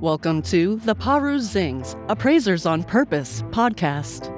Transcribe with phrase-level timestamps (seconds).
[0.00, 4.32] Welcome to the Perusings Appraisers on Purpose podcast.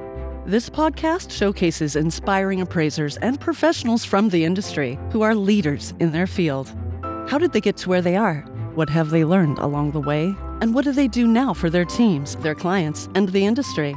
[0.46, 6.26] This podcast showcases inspiring appraisers and professionals from the industry who are leaders in their
[6.26, 6.74] field.
[7.28, 8.40] How did they get to where they are?
[8.74, 10.34] What have they learned along the way?
[10.62, 13.94] And what do they do now for their teams, their clients, and the industry?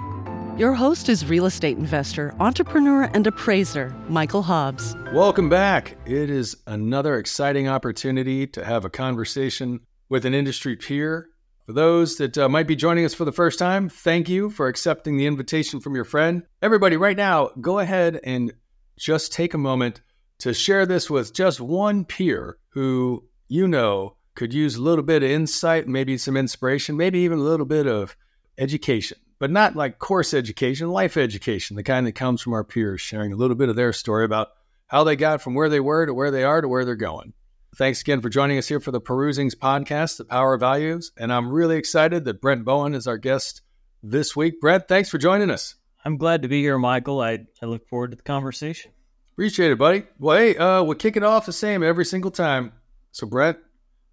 [0.57, 4.97] Your host is real estate investor, entrepreneur, and appraiser, Michael Hobbs.
[5.13, 5.95] Welcome back.
[6.05, 11.29] It is another exciting opportunity to have a conversation with an industry peer
[11.65, 14.67] for those that uh, might be joining us for the first time, thank you for
[14.67, 16.43] accepting the invitation from your friend.
[16.61, 18.53] Everybody, right now, go ahead and
[18.97, 20.01] just take a moment
[20.39, 25.23] to share this with just one peer who you know could use a little bit
[25.23, 28.17] of insight, maybe some inspiration, maybe even a little bit of
[28.57, 32.99] education, but not like course education, life education, the kind that comes from our peers
[32.99, 34.49] sharing a little bit of their story about
[34.87, 37.33] how they got from where they were to where they are to where they're going.
[37.75, 41.11] Thanks again for joining us here for the Perusings podcast, The Power of Values.
[41.17, 43.63] And I'm really excited that Brent Bowen is our guest
[44.03, 44.61] this week.
[44.61, 45.73] Brent, thanks for joining us.
[46.05, 47.19] I'm glad to be here, Michael.
[47.19, 48.91] I, I look forward to the conversation.
[49.33, 50.03] Appreciate it, buddy.
[50.19, 52.73] Well, hey, uh, we kick it off the same every single time.
[53.11, 53.57] So, Brent,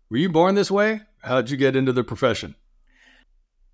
[0.08, 1.02] were you born this way?
[1.18, 2.54] How'd you get into the profession?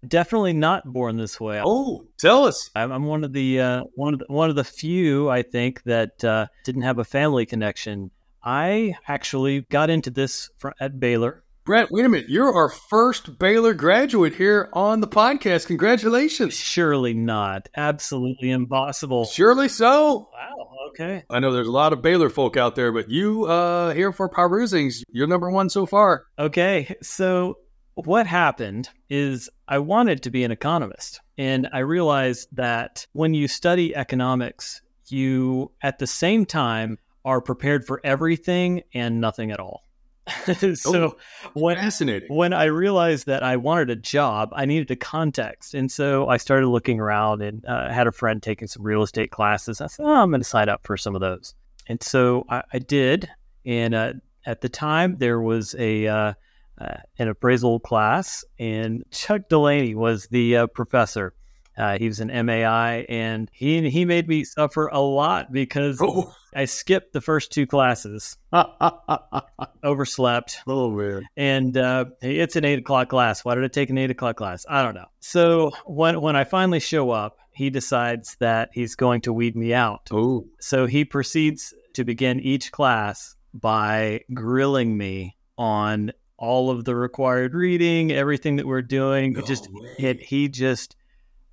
[0.07, 1.63] Definitely not born this way.
[1.65, 2.71] Oh, tell us.
[2.75, 5.85] I'm, I'm one of the uh, one of the, one of the few I think
[5.85, 8.11] that uh, didn't have a family connection
[8.43, 11.43] I actually got into this at Baylor.
[11.65, 12.29] Brent, wait a minute.
[12.29, 15.67] You're our first Baylor graduate here on the podcast.
[15.67, 16.55] Congratulations.
[16.55, 17.69] Surely not.
[17.77, 19.25] Absolutely impossible.
[19.25, 20.29] Surely so.
[20.33, 20.69] Wow.
[20.91, 21.25] Okay.
[21.29, 24.29] I know there's a lot of Baylor folk out there, but you uh, here for
[24.29, 26.27] Perusings, you're number one so far.
[26.39, 26.95] Okay.
[27.03, 27.59] So
[27.95, 31.21] what happened is I wanted to be an economist.
[31.37, 37.85] And I realized that when you study economics, you at the same time are prepared
[37.85, 39.83] for everything and nothing at all.
[40.75, 41.17] so oh,
[41.55, 42.35] when fascinating.
[42.35, 46.37] when I realized that I wanted a job, I needed a context, and so I
[46.37, 49.81] started looking around and uh, had a friend taking some real estate classes.
[49.81, 51.55] I said, oh, I'm going to sign up for some of those,
[51.87, 53.29] and so I, I did.
[53.65, 56.35] And uh, at the time, there was a uh,
[56.79, 61.35] uh an appraisal class, and Chuck Delaney was the uh, professor.
[61.79, 66.35] Uh, he was an MAI, and he he made me suffer a lot because oh.
[66.57, 68.39] I skipped the first two classes,
[69.85, 70.63] overslept.
[70.67, 71.27] A little weird.
[71.37, 73.45] And uh, it's an eight o'clock class.
[73.45, 74.65] Why did I take an eight o'clock class?
[74.67, 75.05] I don't know.
[75.21, 79.75] So when when I finally show up, he decides that he's going to weed me
[79.75, 80.09] out.
[80.11, 80.47] Oh!
[80.59, 87.55] So he proceeds to begin each class by grilling me on all of the required
[87.55, 89.35] reading, everything that we're doing.
[89.35, 89.69] No just
[89.99, 90.23] hit.
[90.23, 90.97] He just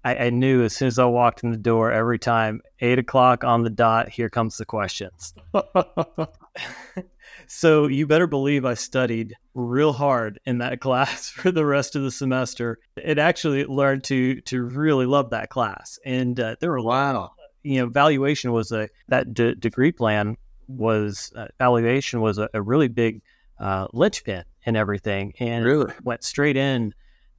[0.03, 3.43] I, I, knew as soon as I walked in the door every time, eight o'clock
[3.43, 5.33] on the dot, here comes the questions.
[7.47, 12.03] so you better believe I studied real hard in that class for the rest of
[12.03, 12.79] the semester.
[12.97, 17.31] It actually learned to to really love that class, and uh, there were a wow,
[17.63, 20.37] you know, valuation was a that d- degree plan
[20.67, 23.21] was uh, valuation was a, a really big
[23.59, 26.93] uh, linchpin in everything, and really went straight in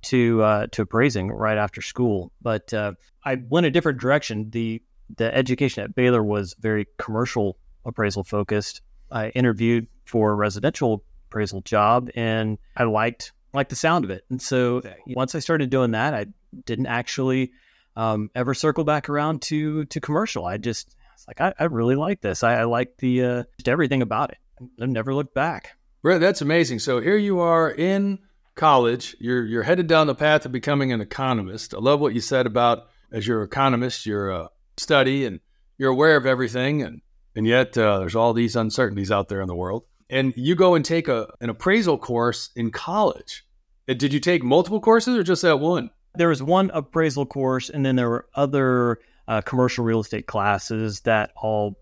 [0.04, 2.32] to uh, to appraising right after school.
[2.40, 2.92] But uh,
[3.24, 4.50] I went a different direction.
[4.50, 4.82] the
[5.16, 8.82] The education at Baylor was very commercial appraisal focused.
[9.10, 14.24] I interviewed for a residential appraisal job, and I liked liked the sound of it.
[14.30, 16.26] And so once I started doing that, I
[16.64, 17.52] didn't actually
[17.96, 20.44] um, ever circle back around to to commercial.
[20.44, 20.96] I just
[21.28, 22.42] like, I, I really like this.
[22.42, 24.38] I, I like the uh, just everything about it.
[24.80, 25.76] I've never looked back.
[26.02, 26.80] Right, that's amazing.
[26.80, 28.18] So here you are in
[28.54, 31.74] college, you're you're headed down the path of becoming an economist.
[31.74, 35.40] I love what you said about as you're an economist, you're a study and
[35.78, 37.00] you're aware of everything, and
[37.34, 39.84] and yet uh, there's all these uncertainties out there in the world.
[40.10, 43.44] And you go and take a an appraisal course in college.
[43.86, 45.90] Did you take multiple courses or just that one?
[46.14, 51.00] There was one appraisal course, and then there were other uh, commercial real estate classes
[51.00, 51.78] that all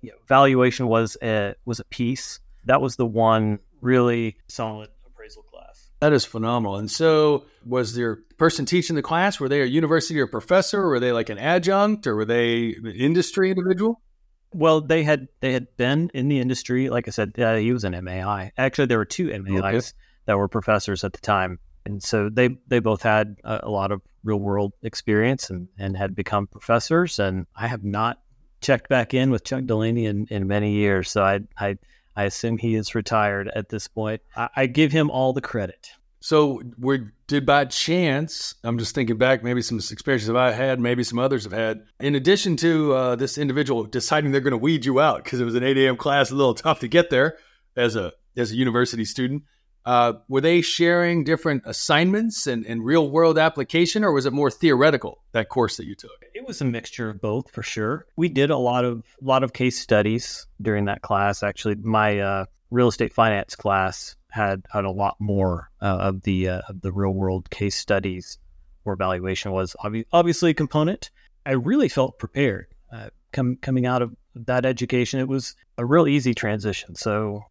[0.00, 2.40] you know, valuation was a was a piece.
[2.64, 4.88] That was the one really solid
[6.00, 6.76] that is phenomenal.
[6.76, 9.40] And so, was there person teaching the class?
[9.40, 10.82] Were they a university or professor?
[10.82, 14.00] Or were they like an adjunct, or were they an industry individual?
[14.52, 16.88] Well, they had they had been in the industry.
[16.88, 18.52] Like I said, uh, he was an MAI.
[18.56, 19.98] Actually, there were two MAIs okay.
[20.26, 23.90] that were professors at the time, and so they they both had a, a lot
[23.90, 27.18] of real world experience and and had become professors.
[27.18, 28.20] And I have not
[28.60, 31.78] checked back in with Chuck Delaney in, in many years, so I I
[32.16, 34.22] I assume he is retired at this point.
[34.36, 35.90] I, I give him all the credit.
[36.20, 38.54] So we did by chance.
[38.64, 41.82] I'm just thinking back, maybe some experiences I had, maybe some others have had.
[42.00, 45.44] In addition to uh, this individual deciding they're going to weed you out because it
[45.44, 45.96] was an 8 a.m.
[45.98, 47.36] class, a little tough to get there
[47.76, 49.42] as a as a university student.
[49.84, 54.50] Uh, were they sharing different assignments and, and real world application, or was it more
[54.50, 56.10] theoretical that course that you took?
[56.34, 58.06] It was a mixture of both for sure.
[58.16, 61.42] We did a lot of lot of case studies during that class.
[61.42, 66.48] Actually, my uh, real estate finance class had had a lot more uh, of the
[66.48, 68.38] uh, of the real world case studies
[68.84, 71.10] where valuation was obvi- obviously a component.
[71.46, 75.20] I really felt prepared uh, com- coming out of that education.
[75.20, 76.94] It was a real easy transition.
[76.94, 77.44] So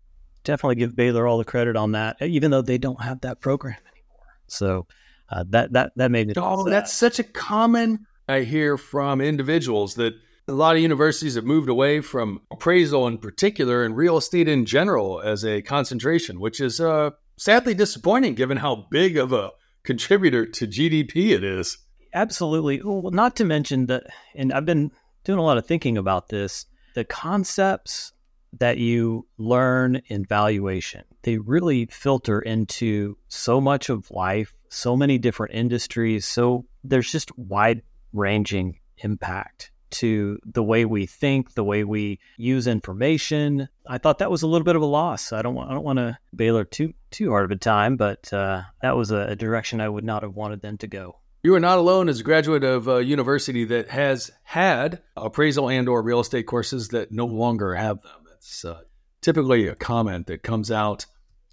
[0.44, 3.78] definitely give Baylor all the credit on that, even though they don't have that program
[3.78, 4.28] anymore.
[4.48, 4.88] So
[5.30, 6.38] uh, that that that made it.
[6.40, 8.06] Oh, that's such a common.
[8.28, 10.13] I hear from individuals that
[10.48, 14.66] a lot of universities have moved away from appraisal in particular and real estate in
[14.66, 19.51] general as a concentration, which is uh, sadly disappointing given how big of a
[19.84, 21.78] contributor to GDP it is.
[22.13, 22.81] Absolutely.
[22.84, 24.04] Well, not to mention that,
[24.36, 24.92] and I've been
[25.24, 26.66] doing a lot of thinking about this,
[26.96, 28.13] the concepts
[28.59, 35.17] that you learn in valuation, they really filter into so much of life, so many
[35.17, 36.25] different industries.
[36.25, 37.81] So there's just wide
[38.13, 43.69] ranging impact to the way we think, the way we use information.
[43.88, 45.31] I thought that was a little bit of a loss.
[45.31, 48.31] I don't want I don't want to Baylor too too hard of a time, but
[48.33, 51.19] uh, that was a, a, direction I would not have wanted them to go.
[51.44, 55.88] You are not alone as a graduate of a university that has had appraisal and
[55.88, 58.23] or real estate courses that no longer have them.
[58.44, 58.81] That's uh,
[59.22, 61.06] typically a comment that comes out.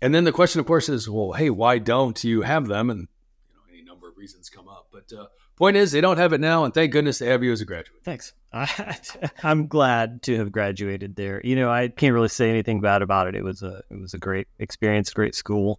[0.03, 2.91] And then the question, of course, is, well, hey, why don't you have them?
[2.91, 3.09] And
[3.49, 4.89] you know, any number of reasons come up.
[4.93, 5.27] But uh,
[5.61, 7.67] Point is, they don't have it now, and thank goodness they have you as a
[7.67, 8.03] graduate.
[8.03, 8.33] Thanks.
[8.51, 8.97] I,
[9.43, 11.43] am glad to have graduated there.
[11.45, 13.35] You know, I can't really say anything bad about it.
[13.35, 15.79] It was a it was a great experience, great school,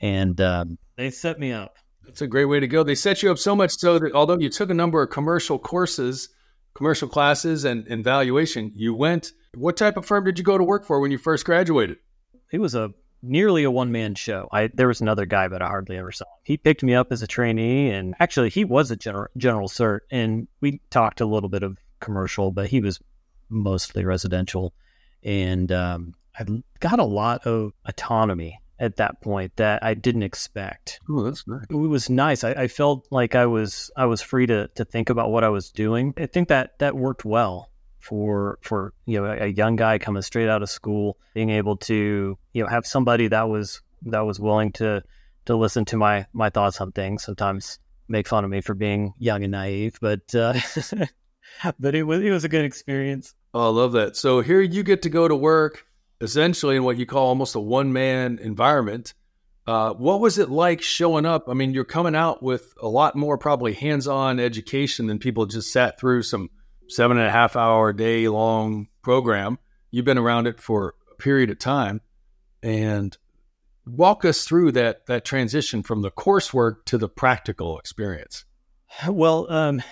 [0.00, 1.76] and um, they set me up.
[2.06, 2.82] That's a great way to go.
[2.82, 5.58] They set you up so much so that although you took a number of commercial
[5.58, 6.30] courses,
[6.74, 9.32] commercial classes, and, and valuation, you went.
[9.54, 11.98] What type of firm did you go to work for when you first graduated?
[12.52, 12.92] It was a
[13.22, 14.48] nearly a one man show.
[14.52, 16.40] I there was another guy, but I hardly ever saw him.
[16.44, 20.00] He picked me up as a trainee, and actually he was a general general cert,
[20.10, 23.00] and we talked a little bit of commercial, but he was
[23.48, 24.72] mostly residential,
[25.22, 26.44] and um, I
[26.80, 31.00] got a lot of autonomy at that point that I didn't expect.
[31.08, 31.66] Oh, that's nice.
[31.68, 32.44] It was nice.
[32.44, 35.48] I, I felt like I was I was free to to think about what I
[35.48, 36.14] was doing.
[36.16, 40.22] I think that that worked well for for you know a, a young guy coming
[40.22, 44.38] straight out of school, being able to you know have somebody that was that was
[44.38, 45.02] willing to
[45.46, 47.24] to listen to my my thoughts on things.
[47.24, 47.78] Sometimes
[48.08, 50.54] make fun of me for being young and naive, but uh,
[51.78, 53.34] but it was it was a good experience.
[53.54, 54.16] Oh, I love that.
[54.16, 55.86] So here you get to go to work
[56.20, 59.14] essentially in what you call almost a one man environment.
[59.66, 61.48] Uh, what was it like showing up?
[61.48, 65.44] I mean, you're coming out with a lot more probably hands on education than people
[65.44, 66.48] just sat through some
[66.88, 69.58] seven and a half hour day long program.
[69.90, 72.00] You've been around it for a period of time,
[72.62, 73.16] and
[73.86, 78.44] walk us through that that transition from the coursework to the practical experience.
[79.06, 79.82] Well, um,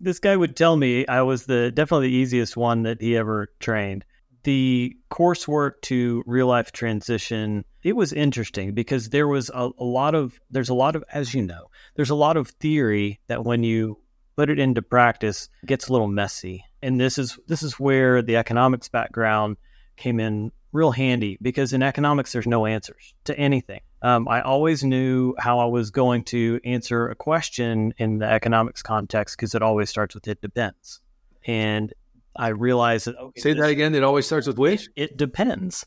[0.00, 3.52] this guy would tell me I was the definitely the easiest one that he ever
[3.60, 4.04] trained.
[4.48, 10.14] The coursework to real life transition, it was interesting because there was a, a lot
[10.14, 11.66] of there's a lot of as you know,
[11.96, 13.98] there's a lot of theory that when you
[14.38, 16.64] put it into practice gets a little messy.
[16.80, 19.58] And this is this is where the economics background
[19.98, 23.82] came in real handy because in economics there's no answers to anything.
[24.00, 28.80] Um, I always knew how I was going to answer a question in the economics
[28.80, 31.02] context because it always starts with it depends.
[31.46, 31.92] And
[32.38, 33.94] I realize that okay, say that again.
[33.94, 34.88] It always starts with which?
[34.96, 35.84] It, it depends.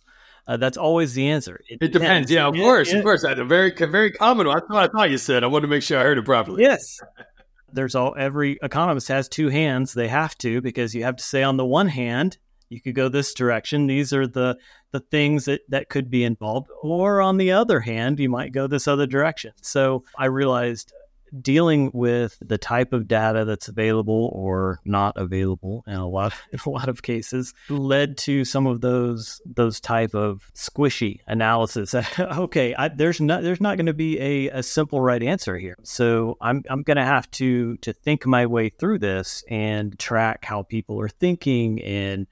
[0.48, 1.62] Uh, that's always the answer.
[1.70, 2.30] It, it depends.
[2.30, 2.32] depends.
[2.32, 3.22] Yeah, of course, it, of course.
[3.24, 4.58] That's a very, very common one.
[4.58, 5.44] That's what I thought you said.
[5.44, 6.64] I wanted to make sure I heard it properly.
[6.64, 7.00] Yes,
[7.72, 9.94] there's all every economist has two hands.
[9.94, 12.38] They have to because you have to say on the one hand,
[12.70, 13.88] you could go this direction.
[13.88, 14.58] These are the
[14.92, 18.68] the things that that could be involved, or on the other hand, you might go
[18.68, 19.54] this other direction.
[19.62, 20.92] So I realized
[21.40, 26.34] dealing with the type of data that's available or not available in a lot
[26.66, 31.96] a lot of cases led to some of those those type of squishy analysis.
[32.20, 35.78] okay, I, there's not there's not going to be a, a simple right answer here.
[35.84, 40.46] So I'm I'm going to have to to think my way through this and track
[40.46, 42.28] how people are thinking and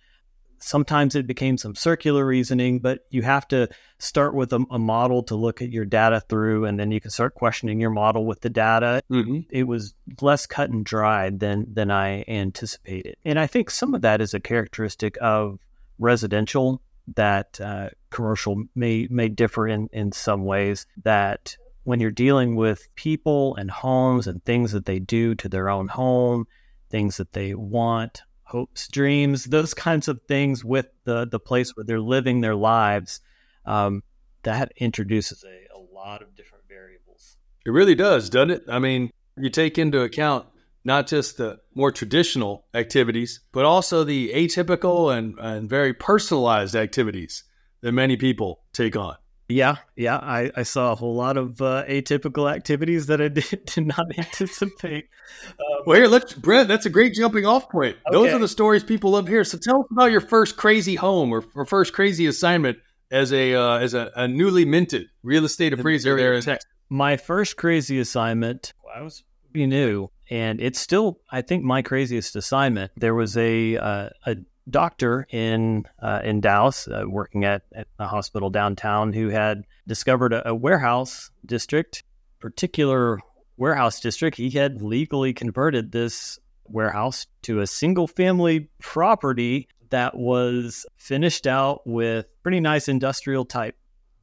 [0.59, 5.23] sometimes it became some circular reasoning, but you have to start with a, a, model
[5.23, 8.41] to look at your data through, and then you can start questioning your model with
[8.41, 9.01] the data.
[9.11, 9.39] Mm-hmm.
[9.49, 14.01] It was less cut and dried than than I anticipated, and I think some of
[14.01, 15.59] that is a characteristic of
[15.97, 16.81] residential
[17.15, 20.85] that uh, commercial may may differ in in some ways.
[21.03, 25.69] That when you're dealing with people and homes and things that they do to their
[25.69, 26.45] own home,
[26.89, 31.83] things that they want hopes, dreams, those kinds of things with the the place where
[31.83, 33.21] they're living their lives.
[33.65, 34.03] Um,
[34.43, 37.37] that introduces a, a lot of different variables.
[37.65, 38.63] It really does, doesn't it?
[38.69, 40.47] I mean, you take into account
[40.83, 47.43] not just the more traditional activities, but also the atypical and, and very personalized activities
[47.81, 49.15] that many people take on.
[49.49, 53.65] Yeah, yeah, I, I saw a whole lot of uh, atypical activities that I did,
[53.65, 55.09] did not anticipate.
[55.49, 56.67] Um, well, here, let's Brent.
[56.67, 57.97] That's a great jumping off point.
[58.07, 58.11] Okay.
[58.11, 59.43] Those are the stories people love here.
[59.43, 62.77] So tell us about your first crazy home or, or first crazy assignment
[63.09, 66.69] as a uh, as a, a, newly minted real estate appraiser there in Texas.
[66.89, 68.73] My first crazy assignment.
[68.95, 72.91] I was pretty new, and it's still, I think, my craziest assignment.
[72.97, 74.35] There was a uh, a
[74.69, 80.33] doctor in uh, in Dallas, uh, working at, at, a hospital downtown, who had discovered
[80.33, 82.03] a, a, warehouse district,
[82.39, 83.19] particular
[83.57, 84.37] warehouse district.
[84.37, 91.81] He had legally converted this warehouse to a single family property that was finished out
[91.85, 93.75] with pretty nice industrial type.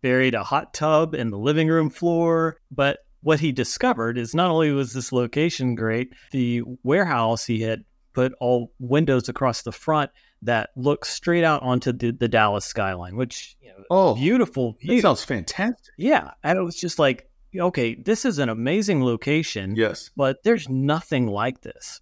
[0.03, 4.51] Buried a hot tub in the living room floor, but what he discovered is not
[4.51, 10.11] only was this location great, the warehouse he had put all windows across the front
[10.47, 14.97] that looks straight out onto the, the Dallas skyline, which you know, oh beautiful view.
[14.97, 15.95] That sounds fantastic.
[15.97, 19.77] Yeah, and it was just like, okay, this is an amazing location.
[19.77, 22.01] Yes, but there's nothing like this,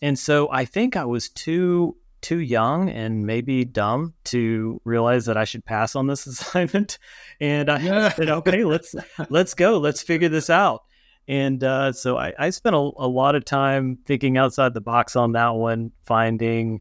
[0.00, 5.36] and so I think I was too too young and maybe dumb to realize that
[5.36, 6.98] I should pass on this assignment,
[7.40, 8.08] and I yeah.
[8.10, 8.94] said, okay, let's
[9.30, 10.82] let's go, let's figure this out.
[11.28, 15.16] And uh, so I, I spent a, a lot of time thinking outside the box
[15.16, 16.80] on that one, finding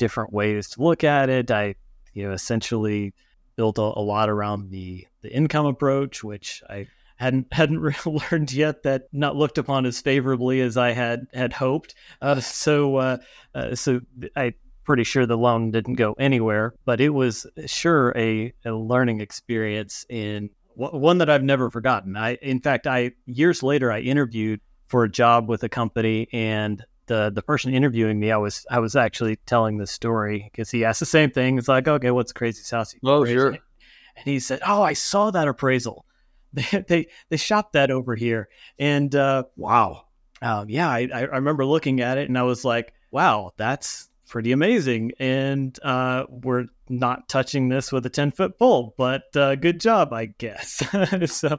[0.00, 1.50] different ways to look at it.
[1.50, 1.74] I,
[2.14, 3.12] you know, essentially
[3.54, 8.82] built a, a lot around the the income approach, which I hadn't hadn't learned yet
[8.84, 11.94] that not looked upon as favorably as I had had hoped.
[12.20, 13.18] Uh, so uh,
[13.54, 14.00] uh, so
[14.34, 14.54] I
[14.84, 20.04] pretty sure the loan didn't go anywhere, but it was sure a, a learning experience
[20.08, 22.16] in one that I've never forgotten.
[22.16, 26.82] I in fact I years later I interviewed for a job with a company and
[27.10, 30.84] the the person interviewing me, I was I was actually telling the story because he
[30.84, 31.58] asked the same thing.
[31.58, 32.94] It's like, okay, what's crazy house?
[33.04, 33.48] Oh, sure.
[33.48, 36.06] And he said, oh, I saw that appraisal.
[36.52, 40.06] They they, they shopped that over here, and uh, wow,
[40.42, 44.50] um, yeah, I, I remember looking at it and I was like, wow, that's pretty
[44.50, 45.12] amazing.
[45.20, 50.12] And uh, we're not touching this with a ten foot pole, but uh, good job,
[50.12, 50.82] I guess.
[51.26, 51.56] so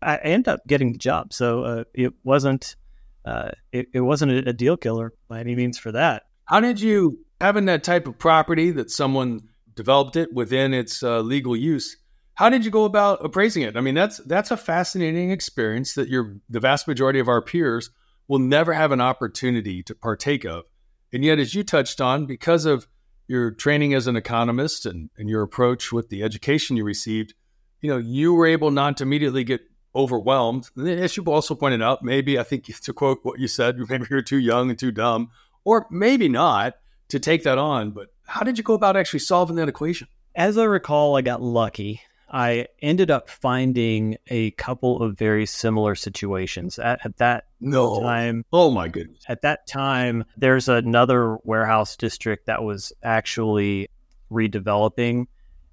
[0.00, 1.34] I ended up getting the job.
[1.34, 2.76] So uh, it wasn't
[3.24, 6.24] uh, it, it wasn't a, deal killer by any means for that.
[6.44, 9.40] How did you having that type of property that someone
[9.74, 11.96] developed it within its uh, legal use?
[12.34, 13.76] How did you go about appraising it?
[13.76, 17.90] I mean, that's that's a fascinating experience that your the vast majority of our peers
[18.28, 20.64] will never have an opportunity to partake of.
[21.12, 22.86] And yet, as you touched on, because of
[23.26, 27.34] your training as an economist and, and your approach with the education you received,
[27.80, 29.60] you know, you were able not to immediately get
[29.94, 30.70] overwhelmed.
[30.76, 34.06] And as you also pointed out, maybe I think to quote what you said, maybe
[34.10, 35.30] you're too young and too dumb,
[35.64, 36.74] or maybe not
[37.08, 37.90] to take that on.
[37.90, 40.08] But how did you go about actually solving that equation?
[40.34, 42.02] As I recall, I got lucky.
[42.32, 48.00] I ended up finding a couple of very similar situations at, at that no.
[48.00, 48.44] time.
[48.52, 49.24] Oh my goodness!
[49.28, 53.88] At that time, there's another warehouse district that was actually
[54.30, 55.26] redeveloping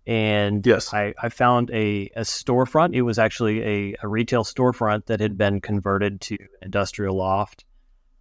[0.07, 0.93] and yes.
[0.93, 2.95] I, I found a, a storefront.
[2.95, 7.65] It was actually a, a retail storefront that had been converted to industrial loft.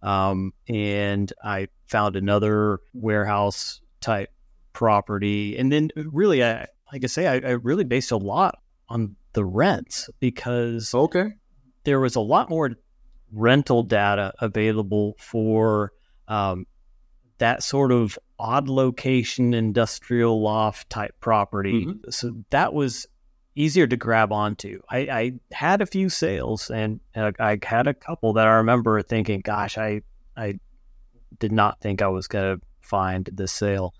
[0.01, 4.33] Um, and I found another warehouse type
[4.73, 5.57] property.
[5.57, 9.45] And then, really, I, like I say, I, I really based a lot on the
[9.45, 11.35] rents because okay,
[11.85, 12.71] there was a lot more
[13.31, 15.93] rental data available for
[16.27, 16.65] um,
[17.39, 21.85] that sort of odd location industrial loft type property.
[21.85, 22.09] Mm-hmm.
[22.09, 23.07] So that was
[23.55, 24.79] easier to grab onto.
[24.89, 29.01] I, I had a few sales and uh, I had a couple that I remember
[29.01, 30.01] thinking, gosh, I,
[30.35, 30.59] I
[31.39, 33.93] did not think I was going to find this sale.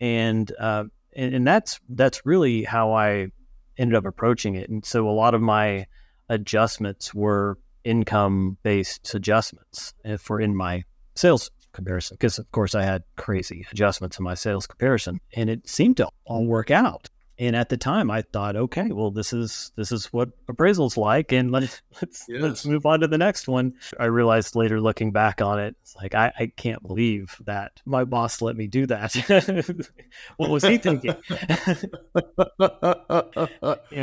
[0.00, 3.28] And, uh, and, and that's, that's really how I
[3.76, 4.70] ended up approaching it.
[4.70, 5.86] And so a lot of my
[6.28, 10.84] adjustments were income based adjustments for in my
[11.16, 15.68] sales comparison because of course I had crazy adjustments in my sales comparison and it
[15.68, 17.08] seemed to all work out.
[17.38, 21.32] And at the time I thought, okay, well this is this is what appraisal's like
[21.32, 22.42] and let's let's yes.
[22.42, 23.74] let's move on to the next one.
[23.98, 28.04] I realized later looking back on it, it's like I, I can't believe that my
[28.04, 29.14] boss let me do that.
[30.36, 31.16] what was he thinking?
[31.30, 31.36] you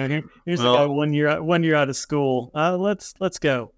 [0.07, 2.49] know, here's well, the guy one year one year out of school.
[2.55, 3.71] Uh, let's let's go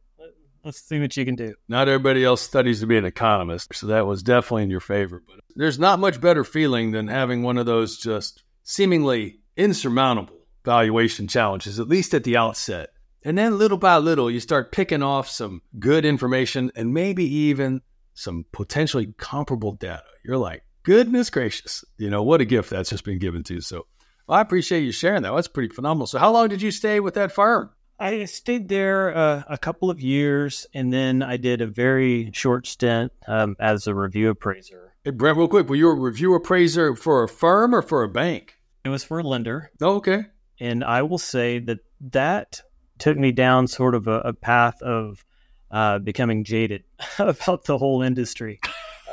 [0.64, 1.54] let's see what you can do.
[1.68, 5.22] Not everybody else studies to be an economist, so that was definitely in your favor.
[5.26, 11.28] But there's not much better feeling than having one of those just seemingly insurmountable valuation
[11.28, 12.90] challenges, at least at the outset.
[13.24, 17.82] And then little by little, you start picking off some good information and maybe even
[18.14, 20.04] some potentially comparable data.
[20.24, 23.62] You're like, goodness gracious, you know, what a gift that's just been given to you.
[23.62, 23.86] So
[24.30, 25.34] well, I appreciate you sharing that.
[25.34, 26.06] That's pretty phenomenal.
[26.06, 27.72] So, how long did you stay with that firm?
[28.00, 32.66] I stayed there uh, a couple of years, and then I did a very short
[32.66, 34.94] stint um, as a review appraiser.
[35.04, 38.10] Hey, Brent, real quick, were you a review appraiser for a firm or for a
[38.10, 38.56] bank?
[38.86, 39.72] It was for a lender.
[39.82, 40.24] Oh, okay.
[40.62, 41.80] And I will say that
[42.12, 42.62] that
[43.00, 45.26] took me down sort of a, a path of
[45.70, 46.84] uh, becoming jaded
[47.20, 48.62] about the whole industry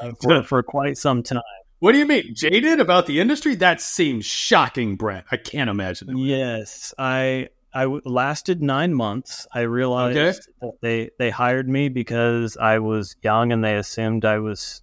[0.00, 1.43] uh, for, for quite some time.
[1.81, 3.57] What do you mean, jaded about the industry?
[3.57, 5.26] That seems shocking, Brent.
[5.31, 6.16] I can't imagine it.
[6.16, 9.46] Yes, I I w- lasted nine months.
[9.52, 10.38] I realized Okay.
[10.62, 14.82] that they they hired me because I was young and they assumed I was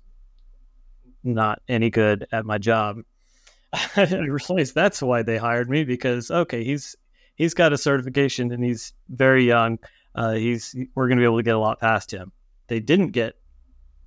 [1.23, 2.97] not any good at my job.
[3.73, 6.95] I realized that's why they hired me because okay, he's
[7.35, 9.79] he's got a certification and he's very young.
[10.15, 12.31] Uh, he's we're going to be able to get a lot past him.
[12.67, 13.33] They didn't get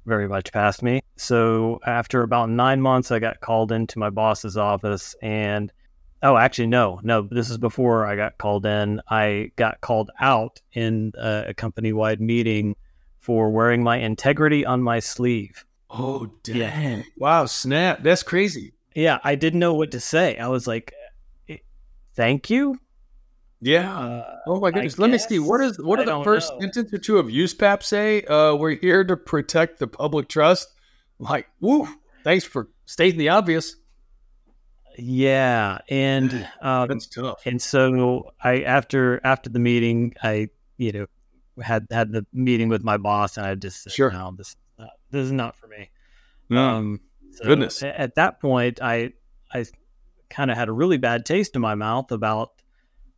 [0.05, 1.01] very much past me.
[1.17, 5.73] So after about nine months, I got called into my boss's office and
[6.23, 9.01] oh, actually, no, no, this is before I got called in.
[9.09, 12.77] I got called out in a, a company wide meeting
[13.19, 15.65] for wearing my integrity on my sleeve.
[15.91, 16.99] Oh, damn.
[16.99, 17.03] Yeah.
[17.17, 18.03] Wow, snap.
[18.03, 18.73] That's crazy.
[18.95, 20.37] Yeah, I didn't know what to say.
[20.39, 20.95] I was like,
[21.49, 21.59] "Eh,
[22.15, 22.79] thank you.
[23.61, 23.97] Yeah.
[23.99, 24.99] Uh, Oh my goodness.
[24.99, 25.39] Let me see.
[25.39, 26.61] What is what I are the first know.
[26.61, 28.23] sentence or two of USPAP say?
[28.23, 30.69] Uh, we're here to protect the public trust.
[31.19, 31.89] Like, woo,
[32.25, 33.77] thanks for stating the obvious.
[34.99, 37.43] Yeah, and um, That's tough.
[37.47, 41.07] and so I after after the meeting, I you know
[41.63, 44.11] had had the meeting with my boss, and I just said, Sure.
[44.11, 45.91] no, this is not, this is not for me.
[46.49, 46.69] No.
[46.69, 47.01] Um,
[47.33, 47.83] so Goodness.
[47.83, 49.13] At that point, I
[49.53, 49.65] I
[50.31, 52.51] kind of had a really bad taste in my mouth about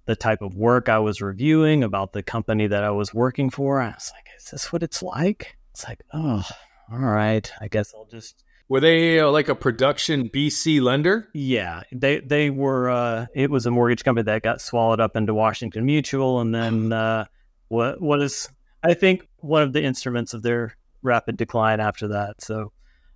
[0.07, 3.81] the type of work I was reviewing, about the company that I was working for.
[3.81, 5.57] I was like, is this what it's like?
[5.73, 6.43] It's like, oh,
[6.91, 7.51] all right.
[7.61, 11.29] I guess I'll just Were they uh, like a production BC lender?
[11.33, 11.83] yeah.
[11.91, 12.91] They they were.
[12.91, 16.93] Uh, it was a mortgage company that got swallowed up into Washington Mutual, and then
[16.93, 17.25] uh,
[17.69, 18.49] what what is
[18.83, 22.43] I think one of the instruments of their rapid decline after that.
[22.43, 22.73] So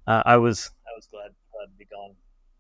[0.07, 2.15] uh, I was I was glad glad to be gone.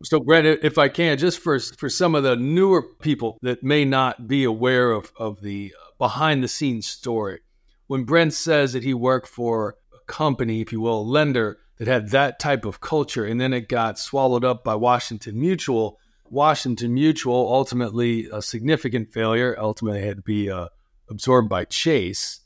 [0.04, 3.84] So, Brent, if I can, just for for some of the newer people that may
[3.84, 7.40] not be aware of of the behind the scenes story,
[7.86, 11.90] when Brent says that he worked for a company, if you will, a lender that
[11.90, 15.98] had that type of culture, and then it got swallowed up by Washington Mutual.
[16.30, 19.56] Washington Mutual ultimately a significant failure.
[19.58, 20.68] Ultimately had to be uh,
[21.10, 22.38] absorbed by Chase,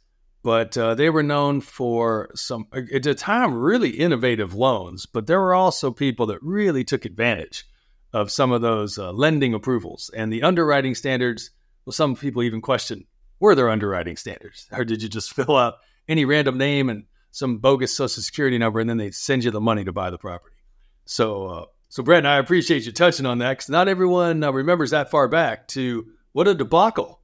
[0.42, 5.04] but uh, they were known for some at the time really innovative loans.
[5.04, 7.66] But there were also people that really took advantage
[8.14, 11.50] of some of those uh, lending approvals and the underwriting standards.
[11.84, 13.04] Well, some people even question
[13.38, 15.74] were there underwriting standards, or did you just fill out
[16.08, 17.04] any random name and
[17.36, 20.16] some bogus social security number, and then they send you the money to buy the
[20.16, 20.56] property?
[21.04, 24.90] So, uh, so Brent, I appreciate you touching on that because not everyone uh, remembers
[24.92, 27.20] that far back to what a debacle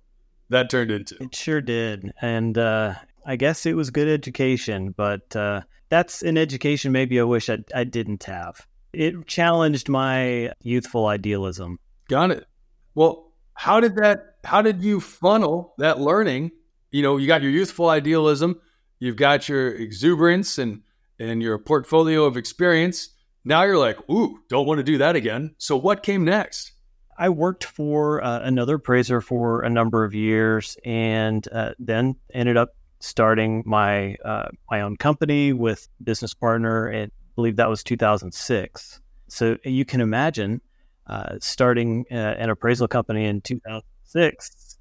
[0.50, 1.16] that turned into.
[1.18, 2.94] It sure did, and uh,
[3.24, 7.58] I guess it was good education, but uh, that's an education maybe I wish I,
[7.74, 8.66] I didn't have.
[8.92, 11.78] It challenged my youthful idealism.
[12.10, 12.46] Got it.
[12.94, 14.36] Well, how did that?
[14.44, 16.50] How did you funnel that learning?
[16.90, 18.60] You know, you got your youthful idealism,
[19.02, 20.82] you've got your exuberance, and
[21.18, 23.10] and your portfolio of experience.
[23.44, 25.54] Now you're like, ooh, don't want to do that again.
[25.58, 26.72] So what came next?
[27.18, 32.56] I worked for uh, another appraiser for a number of years, and uh, then ended
[32.56, 36.86] up starting my uh, my own company with business partner.
[36.86, 39.00] And I believe that was 2006.
[39.28, 40.60] So you can imagine
[41.08, 44.78] uh, starting uh, an appraisal company in 2006.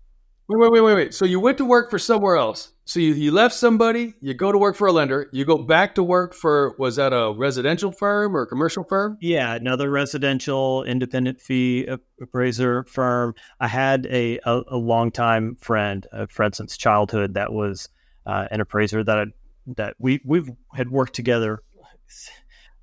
[0.47, 1.13] Wait, wait, wait, wait, wait.
[1.13, 2.73] So you went to work for somewhere else.
[2.91, 5.95] So you, you left somebody, you go to work for a lender, you go back
[5.95, 9.17] to work for was that a residential firm or a commercial firm?
[9.21, 11.87] Yeah, another residential independent fee
[12.21, 13.33] appraiser firm.
[13.61, 17.87] I had a a, a longtime friend, a friend since childhood, that was
[18.25, 19.25] uh, an appraiser that I,
[19.77, 21.63] that we we've had worked together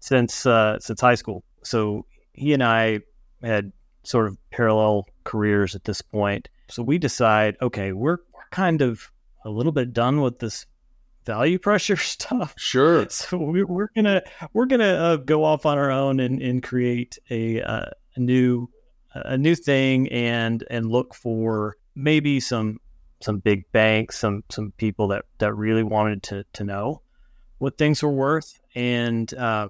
[0.00, 1.44] since uh, since high school.
[1.64, 3.00] So he and I
[3.42, 3.72] had
[4.04, 6.48] sort of parallel careers at this point.
[6.70, 9.12] So we decide, okay, we're we're kind of
[9.48, 10.66] a little bit done with this
[11.24, 12.54] value pressure stuff.
[12.56, 13.06] Sure.
[13.10, 17.18] So we, we're gonna we're gonna uh, go off on our own and, and create
[17.30, 18.68] a, uh, a new
[19.14, 22.78] a new thing and and look for maybe some
[23.20, 27.00] some big banks, some some people that that really wanted to to know
[27.56, 29.68] what things were worth, and uh,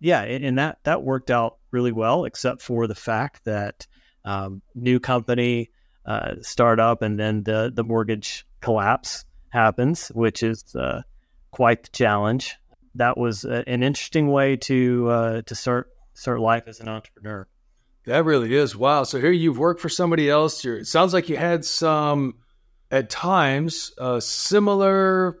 [0.00, 3.86] yeah, and, and that that worked out really well, except for the fact that
[4.24, 5.70] um, new company.
[6.06, 11.02] uh, start up, and then the the mortgage collapse happens, which is uh,
[11.52, 12.56] quite the challenge.
[12.96, 17.46] That was a, an interesting way to uh, to start start life as an entrepreneur.
[18.06, 19.04] That really is wow.
[19.04, 20.64] So here you've worked for somebody else.
[20.64, 22.36] You're, it sounds like you had some,
[22.90, 25.38] at times, uh, similar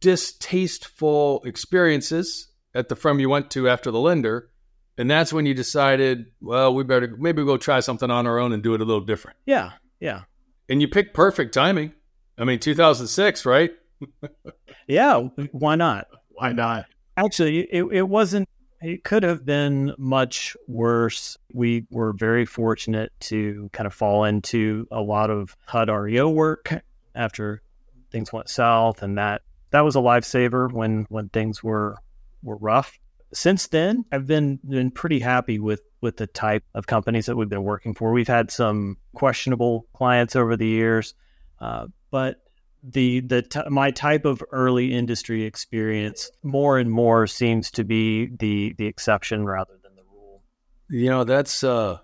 [0.00, 4.50] distasteful experiences at the firm you went to after the lender.
[4.96, 8.52] And that's when you decided, well, we better maybe go try something on our own
[8.52, 9.36] and do it a little different.
[9.46, 10.22] Yeah, yeah.
[10.68, 11.92] And you picked perfect timing.
[12.38, 13.72] I mean, 2006, right?
[14.86, 15.18] yeah,
[15.52, 16.06] why not?
[16.30, 16.86] Why not?
[17.16, 18.48] Actually, it, it wasn't,
[18.80, 21.36] it could have been much worse.
[21.52, 26.72] We were very fortunate to kind of fall into a lot of HUD REO work
[27.14, 27.62] after
[28.10, 31.96] things went south, and that that was a lifesaver when when things were
[32.42, 32.98] were rough.
[33.34, 37.48] Since then, I've been been pretty happy with with the type of companies that we've
[37.48, 38.12] been working for.
[38.12, 41.14] We've had some questionable clients over the years,
[41.60, 42.42] uh, but
[42.82, 48.26] the the t- my type of early industry experience more and more seems to be
[48.38, 50.42] the the exception rather than the rule.
[50.88, 51.98] You know, that's uh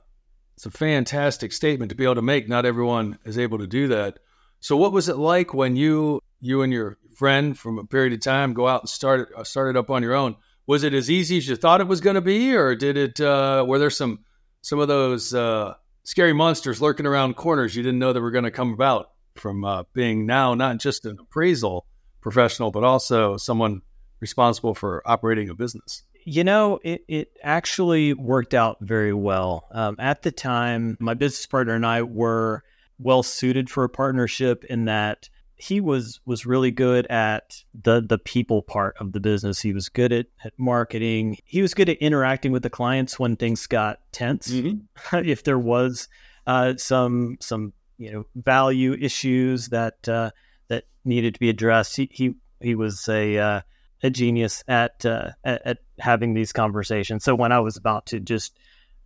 [0.57, 2.49] it's a fantastic statement to be able to make.
[2.49, 4.19] Not everyone is able to do that.
[4.61, 8.21] So what was it like when you you and your friend from a period of
[8.21, 10.37] time go out and start it, uh, it up on your own?
[10.67, 13.21] Was it as easy as you thought it was going to be or did it
[13.21, 14.25] uh were there some
[14.62, 18.45] some of those uh scary monsters lurking around corners you didn't know that were going
[18.45, 19.11] to come about?
[19.37, 21.87] From uh, being now not just an appraisal
[22.20, 23.83] professional, but also someone
[24.20, 26.03] responsible for operating a business?
[26.25, 29.68] You know, it, it actually worked out very well.
[29.73, 32.64] Um, at the time, my business partner and I were
[32.99, 38.18] well suited for a partnership in that he was was really good at the the
[38.18, 39.61] people part of the business.
[39.61, 41.38] He was good at, at marketing.
[41.44, 44.49] He was good at interacting with the clients when things got tense.
[44.49, 45.16] Mm-hmm.
[45.25, 46.09] if there was
[46.47, 50.30] uh, some some you know value issues that uh,
[50.68, 51.96] that needed to be addressed.
[51.96, 53.61] He he, he was a uh,
[54.04, 57.24] a genius at, uh, at, at having these conversations.
[57.24, 58.57] So when I was about to just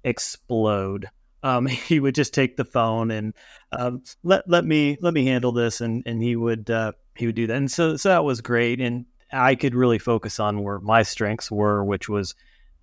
[0.02, 1.08] explode,
[1.42, 3.32] um, he would just take the phone and
[3.72, 7.36] um, let let me let me handle this, and and he would uh, he would
[7.36, 7.56] do that.
[7.56, 11.50] And so so that was great, and I could really focus on where my strengths
[11.50, 12.34] were, which was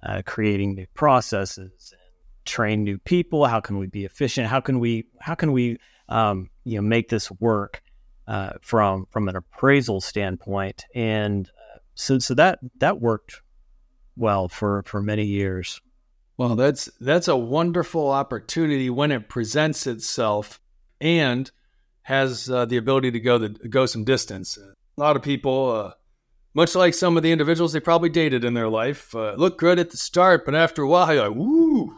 [0.04, 3.46] uh, creating new processes and train new people.
[3.46, 4.48] How can we be efficient?
[4.48, 7.82] How can we how can we um, you know make this work
[8.28, 13.42] uh, from from an appraisal standpoint, and uh, so so that that worked
[14.16, 15.82] well for for many years.
[16.38, 20.60] Well, that's that's a wonderful opportunity when it presents itself
[21.00, 21.50] and
[22.02, 24.58] has uh, the ability to go the go some distance.
[24.58, 25.92] A lot of people, uh,
[26.54, 29.80] much like some of the individuals they probably dated in their life, uh, look good
[29.80, 31.96] at the start, but after a while, like, "Woo,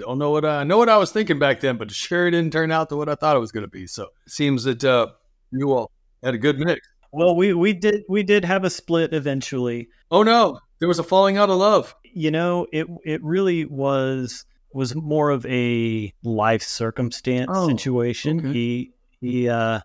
[0.00, 2.72] don't know what I know what I was thinking back then, but sure didn't turn
[2.72, 3.86] out to what I thought it was going to be.
[3.86, 5.08] So it seems that uh,
[5.52, 5.90] you all
[6.22, 6.86] had a good mix.
[7.12, 9.88] Well, we we did we did have a split eventually.
[10.10, 11.94] Oh no, there was a falling out of love.
[12.04, 18.40] You know, it it really was was more of a life circumstance oh, situation.
[18.40, 18.52] Okay.
[18.52, 19.80] He he uh,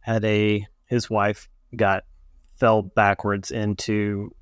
[0.00, 2.04] had a his wife got
[2.58, 4.34] fell backwards into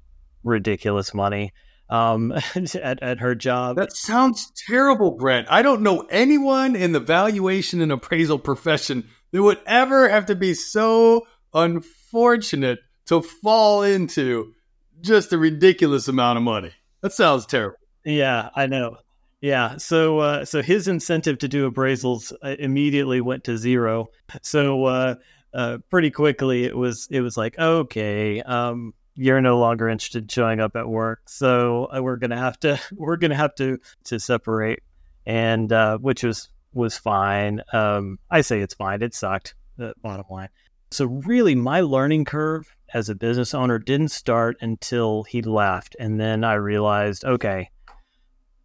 [0.43, 1.53] ridiculous money
[1.91, 3.77] um, at, at her job.
[3.77, 5.49] That sounds terrible, Brent.
[5.51, 10.35] I don't know anyone in the valuation and appraisal profession that would ever have to
[10.35, 14.55] be so unfortunate to fall into
[15.01, 16.73] just a ridiculous amount of money.
[17.03, 17.77] That sounds terrible.
[18.05, 18.97] Yeah, I know.
[19.41, 24.09] Yeah, so uh, so his incentive to do appraisals uh, immediately went to zero.
[24.43, 25.15] So uh,
[25.55, 30.29] uh, pretty quickly it was it was like okay, um, you're no longer interested in
[30.29, 31.23] showing up at work.
[31.27, 34.81] So uh, we're gonna have to we're gonna have to to separate,
[35.27, 37.63] and uh, which was was fine.
[37.73, 39.03] Um, I say it's fine.
[39.03, 39.55] It sucked.
[39.77, 40.49] The bottom line.
[40.91, 46.21] So really, my learning curve as a business owner didn't start until he left, and
[46.21, 47.71] then I realized, okay,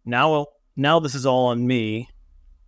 [0.04, 2.08] now now this is all on me,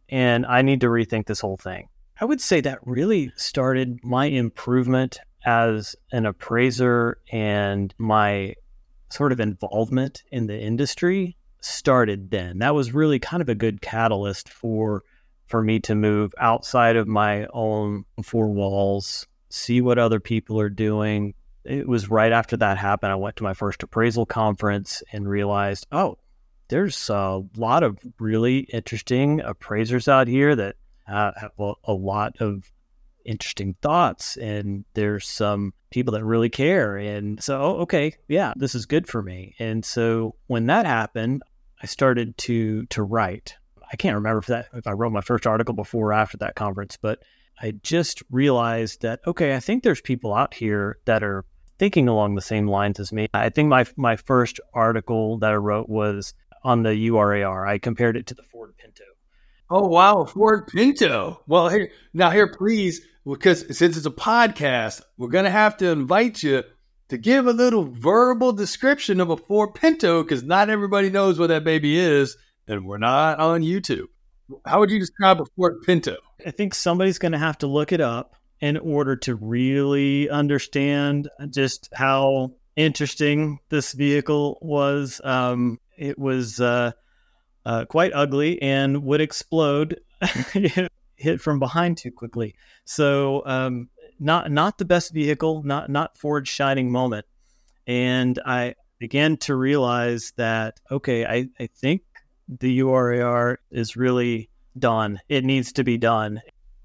[0.08, 1.88] and I need to rethink this whole thing.
[2.20, 8.54] I would say that really started my improvement as an appraiser and my
[9.08, 12.58] sort of involvement in the industry started then.
[12.58, 15.02] That was really kind of a good catalyst for
[15.46, 20.68] for me to move outside of my own four walls, see what other people are
[20.68, 21.32] doing.
[21.64, 25.86] It was right after that happened I went to my first appraisal conference and realized,
[25.90, 26.18] "Oh,
[26.68, 32.36] there's a lot of really interesting appraisers out here that uh, have a, a lot
[32.38, 32.70] of
[33.28, 38.74] interesting thoughts and there's some people that really care and so oh, okay yeah this
[38.74, 41.42] is good for me and so when that happened
[41.82, 43.54] i started to to write
[43.92, 46.54] i can't remember if that if i wrote my first article before or after that
[46.54, 47.20] conference but
[47.60, 51.44] I just realized that okay, I think there's people out here that are
[51.78, 53.28] thinking along the same lines as me.
[53.34, 57.66] I think my my first article that I wrote was on the URAR.
[57.66, 59.04] I compared it to the Ford Pinto.
[59.70, 61.42] Oh wow, Ford Pinto.
[61.46, 66.42] Well, here now here, please, because since it's a podcast, we're gonna have to invite
[66.42, 66.62] you
[67.08, 71.48] to give a little verbal description of a Ford Pinto because not everybody knows what
[71.48, 74.06] that baby is, and we're not on YouTube.
[74.64, 76.16] How would you describe a Ford Pinto?
[76.46, 81.90] I think somebody's to have to look it up in order to really understand just
[81.92, 85.20] how interesting this vehicle was.
[85.22, 86.92] Um, it was uh,
[87.68, 90.00] uh, quite ugly and would explode
[91.16, 92.54] hit from behind too quickly.
[92.86, 97.26] So um, not not the best vehicle, not not Ford's shining moment.
[97.86, 102.02] And I began to realize that okay, I, I think
[102.48, 105.20] the URAR is really done.
[105.28, 106.40] It needs to be done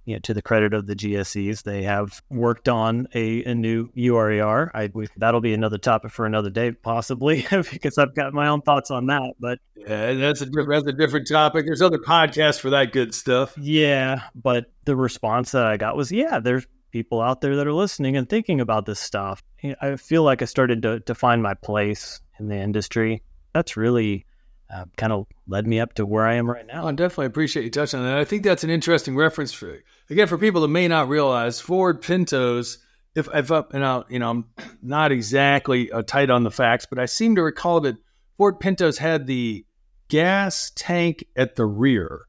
[0.05, 3.89] you know, to the credit of the GSEs, they have worked on a, a new
[3.95, 4.69] URAR.
[4.73, 8.61] I, we, that'll be another topic for another day, possibly, because I've got my own
[8.61, 9.33] thoughts on that.
[9.39, 11.65] But yeah, that's a that's a different topic.
[11.65, 13.57] There's other podcasts for that good stuff.
[13.57, 17.73] Yeah, but the response that I got was, yeah, there's people out there that are
[17.73, 19.41] listening and thinking about this stuff.
[19.81, 23.23] I feel like I started to, to find my place in the industry.
[23.53, 24.25] That's really
[24.73, 26.83] uh, kind of led me up to where I am right now.
[26.83, 28.17] Oh, I definitely appreciate you touching on that.
[28.17, 32.01] I think that's an interesting reference for again for people that may not realize Ford
[32.01, 32.79] Pintos.
[33.15, 34.45] If if up and out, you know, I'm
[34.81, 37.97] not exactly uh, tight on the facts, but I seem to recall that
[38.37, 39.65] Ford Pintos had the
[40.07, 42.21] gas tank at the rear,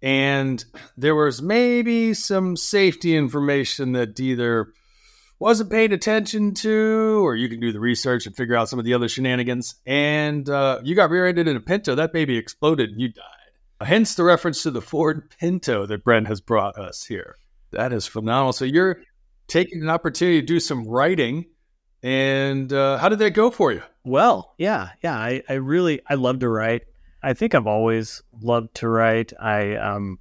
[0.00, 0.64] and
[0.96, 4.72] there was maybe some safety information that either
[5.42, 8.84] wasn't paying attention to, or you can do the research and figure out some of
[8.84, 9.74] the other shenanigans.
[9.84, 11.96] And uh, you got rear-ended in a Pinto.
[11.96, 13.24] That baby exploded and you died.
[13.86, 17.36] Hence the reference to the Ford Pinto that Brent has brought us here.
[17.72, 18.52] That is phenomenal.
[18.52, 19.00] So you're
[19.48, 21.46] taking an opportunity to do some writing.
[22.04, 23.82] And uh, how did that go for you?
[24.04, 25.16] Well, yeah, yeah.
[25.16, 26.82] I, I really I love to write.
[27.20, 29.32] I think I've always loved to write.
[29.40, 30.20] I um,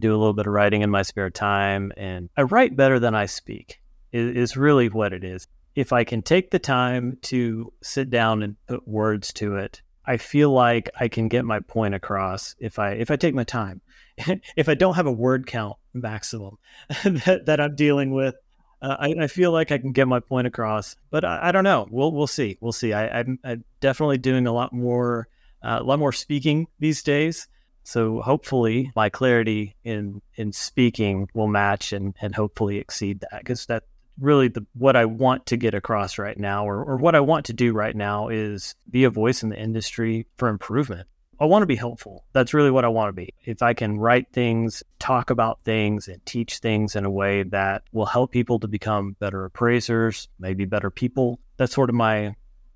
[0.00, 3.14] do a little bit of writing in my spare time, and I write better than
[3.14, 3.79] I speak
[4.12, 5.46] is, is really what it is.
[5.74, 10.16] If I can take the time to sit down and put words to it, I
[10.16, 13.80] feel like I can get my point across if I if I take my time.
[14.56, 16.58] if I don't have a word count maximum
[17.04, 18.34] that, that I'm dealing with,
[18.82, 20.96] uh, I, I, feel like I can get my point across.
[21.10, 21.86] But I, I don't know.
[21.90, 22.58] We'll we'll see.
[22.60, 22.92] We'll see.
[22.92, 23.38] I, am
[23.80, 25.28] definitely doing a lot more
[25.62, 27.46] uh, a lot more speaking these days.
[27.82, 33.66] So hopefully my clarity in in speaking will match and and hopefully exceed that because
[33.66, 33.84] that
[34.18, 37.46] really the what I want to get across right now, or, or what I want
[37.46, 41.06] to do right now, is be a voice in the industry for improvement.
[41.40, 42.26] I want to be helpful.
[42.34, 43.32] That's really what I want to be.
[43.44, 47.82] If I can write things, talk about things, and teach things in a way that
[47.92, 52.34] will help people to become better appraisers, maybe better people, that's sort of my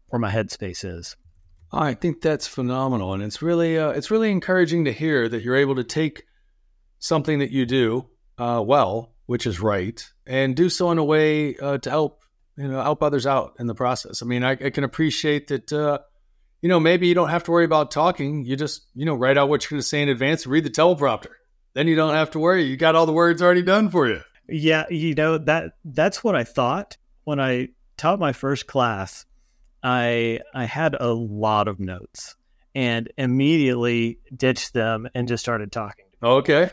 [0.08, 1.16] where my headspace is.
[1.72, 5.56] I think that's phenomenal, and it's really uh, it's really encouraging to hear that you're
[5.56, 6.24] able to take
[7.00, 11.56] something that you do uh, well which is right, and do so in a way
[11.56, 12.22] uh, to help
[12.56, 14.22] you know help others out in the process.
[14.22, 15.72] I mean, I, I can appreciate that.
[15.72, 15.98] Uh,
[16.62, 18.44] you know, maybe you don't have to worry about talking.
[18.44, 20.64] You just you know write out what you're going to say in advance, and read
[20.64, 21.32] the teleprompter.
[21.74, 22.64] Then you don't have to worry.
[22.64, 24.20] You got all the words already done for you.
[24.48, 29.24] Yeah, you know that that's what I thought when I taught my first class.
[29.82, 32.36] I I had a lot of notes
[32.74, 36.06] and immediately ditched them and just started talking.
[36.22, 36.70] Okay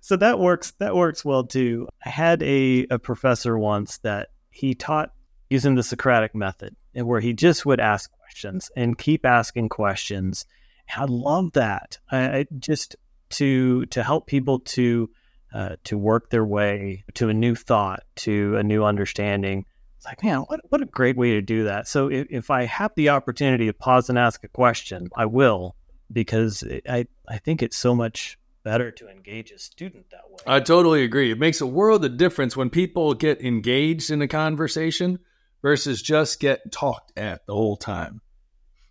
[0.00, 1.88] so that works that works well too.
[2.04, 5.12] I had a, a professor once that he taught
[5.50, 10.46] using the Socratic method and where he just would ask questions and keep asking questions.
[10.94, 11.98] I love that.
[12.10, 12.96] I, I just
[13.30, 15.10] to to help people to
[15.54, 19.64] uh, to work their way to a new thought, to a new understanding.
[19.96, 21.88] It's like, man, what, what a great way to do that.
[21.88, 25.74] So if, if I have the opportunity to pause and ask a question, I will
[26.12, 30.38] because I, I think it's so much better to engage a student that way.
[30.44, 31.30] I totally agree.
[31.30, 35.20] It makes a world of difference when people get engaged in a conversation
[35.62, 38.22] versus just get talked at the whole time.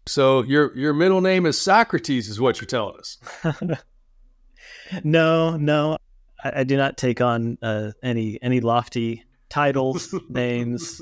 [0.05, 3.17] So your your middle name is Socrates, is what you're telling us.
[5.03, 5.97] no, no,
[6.41, 11.01] I, I, do not take on uh, any any lofty titles, names.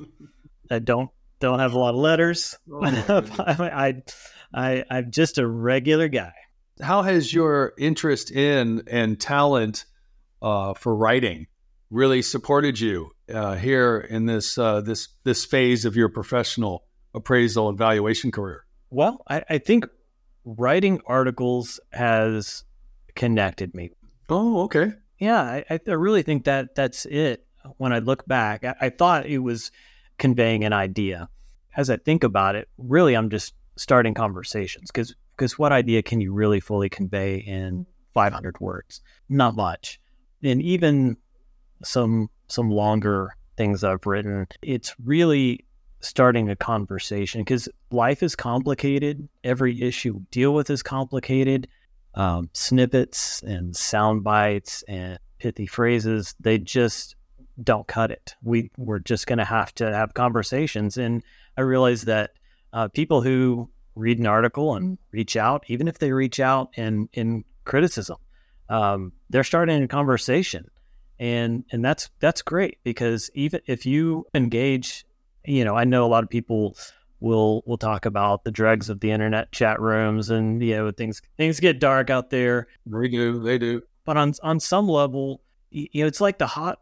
[0.71, 2.57] I don't don't have a lot of letters.
[2.71, 2.81] Oh,
[3.37, 4.01] I,
[4.51, 6.33] I I'm just a regular guy
[6.81, 9.85] how has your interest in and talent
[10.41, 11.47] uh, for writing
[11.89, 16.83] really supported you uh, here in this uh, this this phase of your professional
[17.13, 18.65] appraisal and valuation career?
[18.89, 19.85] Well, I, I think
[20.45, 22.63] writing articles has
[23.15, 23.91] connected me.
[24.29, 24.93] Oh, okay.
[25.19, 27.45] Yeah, I, I really think that that's it.
[27.77, 29.71] When I look back, I, I thought it was
[30.17, 31.29] conveying an idea.
[31.75, 36.21] As I think about it, really, I'm just starting conversations because because what idea can
[36.21, 39.01] you really fully convey in 500 words?
[39.29, 39.99] Not much.
[40.43, 41.17] And even
[41.83, 45.65] some some longer things I've written, it's really
[46.01, 49.27] starting a conversation because life is complicated.
[49.43, 51.67] Every issue we deal with is complicated.
[52.15, 57.15] Um, snippets and sound bites and pithy phrases, they just
[57.61, 58.35] don't cut it.
[58.43, 60.97] We we're just going to have to have conversations.
[60.97, 61.23] And
[61.57, 62.31] I realize that
[62.71, 67.09] uh, people who read an article and reach out, even if they reach out in
[67.13, 68.17] in criticism,
[68.69, 70.69] um, they're starting a conversation,
[71.19, 75.05] and and that's that's great because even if you engage,
[75.45, 76.77] you know, I know a lot of people
[77.19, 81.21] will will talk about the dregs of the internet chat rooms and you know things
[81.37, 82.67] things get dark out there.
[82.85, 83.81] We do, they do.
[84.05, 86.79] But on on some level, you know, it's like the hot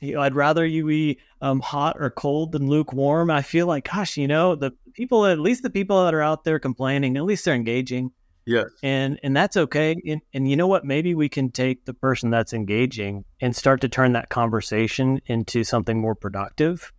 [0.00, 3.30] you know, I'd rather you be um, hot or cold than lukewarm.
[3.30, 6.44] I feel like, gosh, you know, the people, at least the people that are out
[6.44, 8.10] there complaining, at least they're engaging.
[8.46, 8.66] Yes.
[8.82, 9.96] And and that's okay.
[10.06, 10.84] And, and you know what?
[10.84, 15.64] Maybe we can take the person that's engaging and start to turn that conversation into
[15.64, 16.92] something more productive.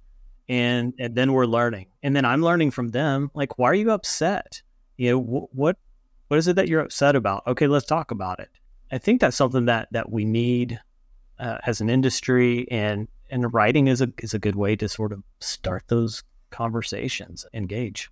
[0.50, 1.88] And and then we're learning.
[2.04, 3.32] And then I'm learning from them.
[3.34, 4.62] Like, why are you upset?
[4.98, 5.78] You know, wh- what
[6.28, 7.44] what is it that you're upset about?
[7.48, 8.50] Okay, let's talk about it.
[8.92, 10.80] I think that's something that that we need
[11.40, 15.14] uh, as an industry, and and writing is a is a good way to sort
[15.14, 16.24] of start those
[16.58, 18.10] conversations, engage.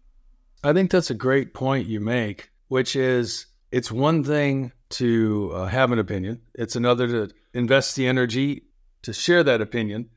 [0.63, 5.65] I think that's a great point you make, which is it's one thing to uh,
[5.65, 8.63] have an opinion, it's another to invest the energy
[9.01, 10.09] to share that opinion,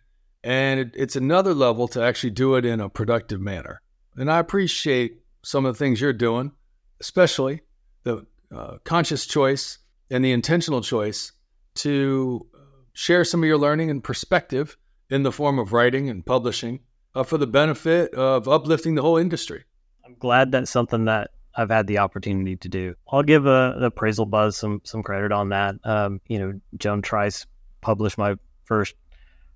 [0.45, 3.81] and it, it's another level to actually do it in a productive manner.
[4.17, 6.53] And I appreciate some of the things you're doing,
[7.01, 7.62] especially
[8.05, 9.79] the uh, conscious choice
[10.11, 11.33] and the intentional choice
[11.77, 12.47] to
[12.93, 14.77] share some of your learning and perspective
[15.11, 16.81] in the form of writing and publishing
[17.14, 19.64] uh, for the benefit of uplifting the whole industry.
[20.05, 22.94] I'm glad that's something that I've had the opportunity to do.
[23.11, 25.75] I'll give a, the appraisal buzz some some credit on that.
[25.85, 27.47] Um, you know, Joan Trice
[27.81, 28.94] published my first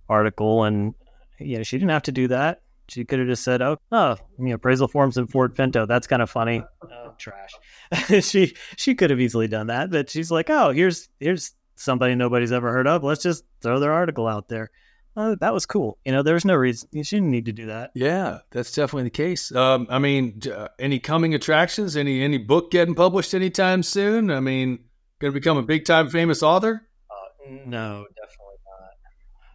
[0.09, 0.95] article, and
[1.39, 2.63] you know she didn't have to do that.
[2.89, 5.87] She could have just said, "Oh, oh, you know, appraisal forms in Ford Pinto.
[5.87, 7.55] That's kind of funny." oh, trash.
[8.21, 12.53] she she could have easily done that, but she's like, "Oh, here's here's somebody nobody's
[12.53, 13.05] ever heard of.
[13.05, 14.71] Let's just throw their article out there.
[15.15, 15.99] Uh, that was cool.
[16.07, 17.91] You know, there was no reason you shouldn't need to do that.
[17.95, 19.55] Yeah, that's definitely the case.
[19.55, 21.97] Um, I mean, uh, any coming attractions?
[21.97, 24.31] Any any book getting published anytime soon?
[24.31, 24.79] I mean,
[25.21, 26.89] going to become a big time famous author?
[27.11, 28.57] Uh, no, definitely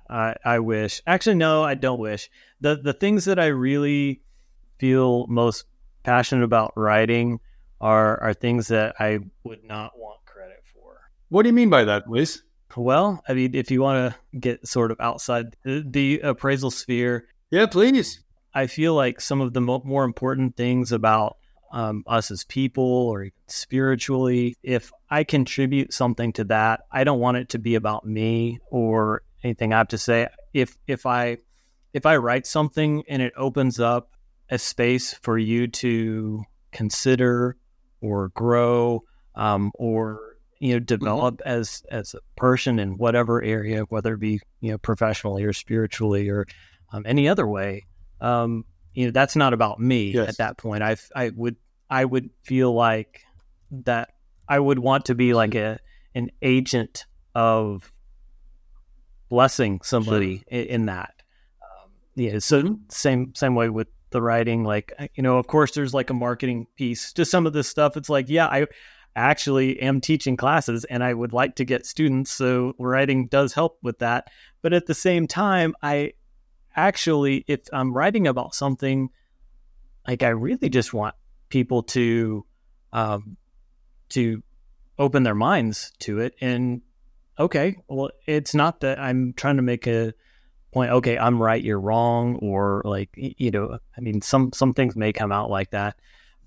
[0.10, 0.16] not.
[0.16, 1.02] I I wish.
[1.08, 2.30] Actually, no, I don't wish.
[2.62, 4.22] the The things that I really
[4.78, 5.66] feel most
[6.04, 7.40] passionate about writing
[7.82, 11.00] are are things that I would not want credit for.
[11.30, 12.44] what do you mean by that, Luis?
[12.76, 17.66] Well, I mean, if you want to get sort of outside the appraisal sphere, yeah,
[17.66, 18.24] please.
[18.54, 21.38] I feel like some of the mo- more important things about
[21.72, 27.38] um, us as people or spiritually, if I contribute something to that, I don't want
[27.38, 30.28] it to be about me or anything I have to say.
[30.54, 31.38] If if I
[31.94, 34.12] if I write something and it opens up
[34.50, 37.58] a space for you to consider
[38.02, 39.04] or grow
[39.36, 40.86] um, or you know mm-hmm.
[40.86, 41.50] develop mm-hmm.
[41.50, 46.30] as as a person in whatever area whether it be you know professionally or spiritually
[46.30, 46.46] or
[46.92, 47.86] um, any other way
[48.22, 50.30] um, you know that's not about me yes.
[50.30, 51.56] at that point i i would
[51.90, 53.22] i would feel like
[53.70, 54.10] that
[54.48, 55.80] i would want to be like a
[56.16, 57.92] an agent of
[59.30, 60.46] blessing somebody sure.
[60.62, 61.14] in, in, that
[61.62, 62.74] um, yeah so mm-hmm.
[62.90, 66.66] same same way with the writing like you know of course there's like a marketing
[66.76, 68.66] piece to some of this stuff it's like yeah i
[69.18, 72.32] actually am teaching classes and I would like to get students.
[72.32, 74.30] So writing does help with that.
[74.62, 76.14] But at the same time, I
[76.76, 79.10] actually, if I'm writing about something,
[80.08, 81.16] like I really just want
[81.50, 82.46] people to,
[82.94, 83.38] um,
[84.10, 84.44] to
[85.00, 86.36] open their minds to it.
[86.40, 86.82] And
[87.40, 90.14] okay, well, it's not that I'm trying to make a
[90.72, 90.92] point.
[90.92, 95.14] Okay, I'm right, you're wrong, or like you know, I mean, some some things may
[95.14, 95.98] come out like that,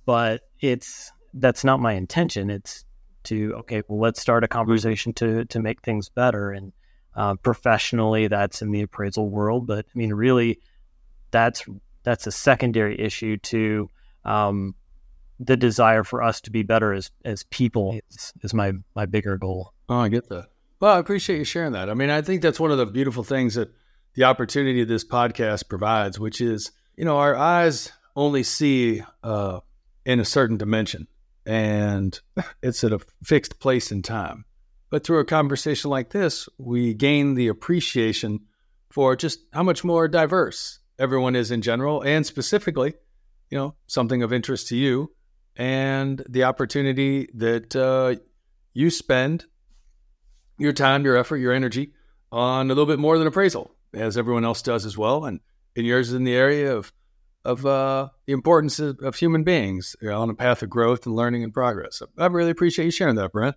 [0.07, 2.51] but it's that's not my intention.
[2.51, 2.85] It's
[3.25, 6.51] to okay, well, let's start a conversation to to make things better.
[6.51, 6.73] And
[7.15, 10.61] uh, professionally, that's in the appraisal world, but I mean, really,
[11.31, 11.65] that's
[12.03, 13.89] that's a secondary issue to
[14.25, 14.75] um,
[15.39, 19.37] the desire for us to be better as as people is, is my my bigger
[19.39, 19.73] goal.
[19.89, 20.47] Oh, I get that.
[20.81, 21.91] Well, I appreciate you sharing that.
[21.91, 23.71] I mean, I think that's one of the beautiful things that
[24.15, 29.61] the opportunity of this podcast provides, which is, you know, our eyes only see uh,
[30.07, 31.07] in a certain dimension
[31.47, 32.19] and
[32.63, 34.45] it's at a fixed place in time.
[34.91, 38.41] But through a conversation like this, we gain the appreciation
[38.91, 42.95] for just how much more diverse everyone is in general, and specifically,
[43.51, 45.13] you know, something of interest to you,
[45.57, 48.17] and the opportunity that uh,
[48.73, 49.45] you spend
[50.59, 51.93] your time, your effort, your energy
[52.33, 55.25] on a little bit more than appraisal, as everyone else does as well.
[55.25, 55.41] And,
[55.77, 56.93] and yours is in the area of
[57.45, 61.07] of uh, the importance of, of human beings you know, on a path of growth
[61.07, 61.97] and learning and progress.
[61.97, 63.57] So I really appreciate you sharing that, Brent.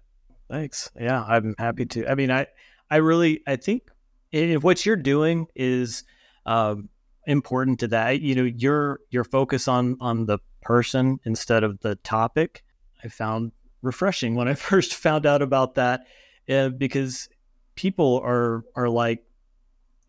[0.49, 0.89] Thanks.
[0.99, 2.09] Yeah, I'm happy to.
[2.09, 2.47] I mean, I
[2.89, 3.83] I really I think
[4.31, 6.03] what you're doing is
[6.45, 6.89] um,
[7.25, 8.21] important to that.
[8.21, 12.63] You know, your your focus on on the person instead of the topic.
[13.03, 16.05] I found refreshing when I first found out about that,
[16.49, 17.29] uh, because
[17.75, 19.23] people are are like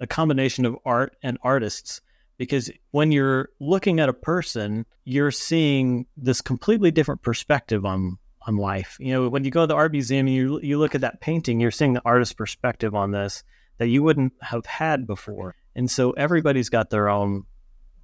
[0.00, 2.00] a combination of art and artists.
[2.36, 8.56] Because when you're looking at a person, you're seeing this completely different perspective on on
[8.56, 8.96] life.
[9.00, 11.20] You know, when you go to the art museum and you you look at that
[11.20, 13.42] painting, you're seeing the artist's perspective on this
[13.78, 15.56] that you wouldn't have had before.
[15.74, 17.44] And so everybody's got their own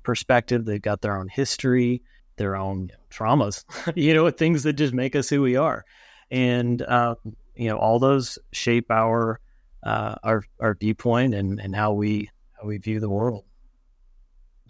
[0.02, 2.02] perspective, they've got their own history,
[2.36, 3.64] their own traumas,
[3.94, 5.84] you know, things that just make us who we are.
[6.30, 7.16] And, uh,
[7.54, 9.40] you know, all those shape our,
[9.82, 13.44] uh, our, our viewpoint and, and how we, how we view the world.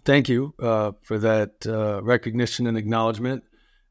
[0.05, 3.45] Thank you uh, for that uh, recognition and acknowledgement.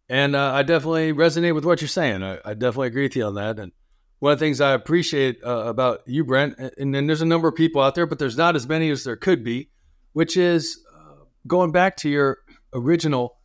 [0.07, 2.23] And uh, I definitely resonate with what you're saying.
[2.23, 3.59] I, I, definitely agree with you on that.
[3.59, 3.71] And
[4.17, 7.47] one of the things I appreciate uh, about you, Brent, and, and, there's a number
[7.47, 9.69] of people out there, but there's not as many as there could be,
[10.13, 12.39] which is uh, going back to your
[12.73, 13.37] original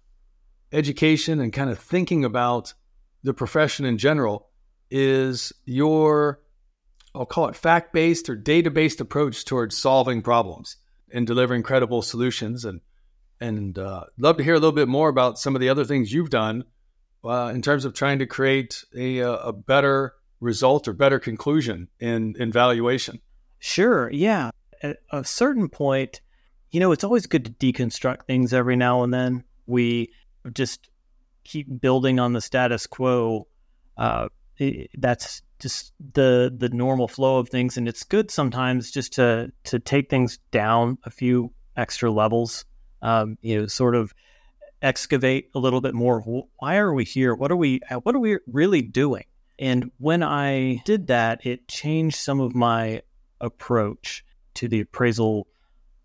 [0.72, 2.72] education and kind of thinking about
[3.22, 4.48] the profession in general,
[4.90, 6.40] is your,
[7.14, 10.76] I'll call it fact based or data based approach towards solving problems
[11.12, 12.64] and delivering credible solutions.
[12.64, 12.80] And,
[13.40, 16.12] and uh, love to hear a little bit more about some of the other things
[16.12, 16.64] you've done
[17.24, 22.34] uh, in terms of trying to create a, a better result or better conclusion in,
[22.38, 23.20] in valuation.
[23.58, 24.10] Sure.
[24.10, 24.50] Yeah.
[24.82, 26.20] At a certain point,
[26.70, 29.44] you know, it's always good to deconstruct things every now and then.
[29.66, 30.10] We
[30.52, 30.90] just
[31.44, 33.46] keep building on the status quo.
[33.96, 34.28] Uh,
[34.98, 39.78] that's just the the normal flow of things, and it's good sometimes just to to
[39.78, 42.66] take things down a few extra levels.
[43.00, 44.12] Um, you know, sort of
[44.82, 46.20] excavate a little bit more.
[46.58, 47.34] Why are we here?
[47.34, 47.80] What are we?
[48.02, 49.24] What are we really doing?
[49.58, 53.00] And when I did that, it changed some of my
[53.40, 54.22] approach
[54.54, 55.46] to the appraisal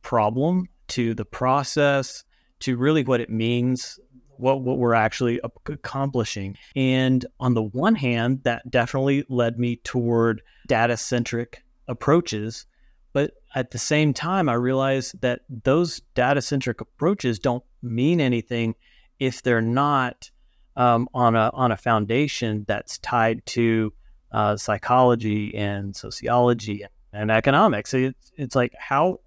[0.02, 2.24] problem, to the process,
[2.62, 4.00] to really what it means,
[4.40, 6.58] what, what we're actually accomplishing.
[6.76, 12.66] And on the one hand, that definitely led me toward data centric approaches.
[13.14, 18.76] But at the same time, I realized that those data centric approaches don't mean anything
[19.20, 20.30] if they're not
[20.76, 23.92] um, on a on a foundation that's tied to
[24.32, 27.94] uh, psychology and sociology and, economics.
[27.94, 29.20] It's, it's like how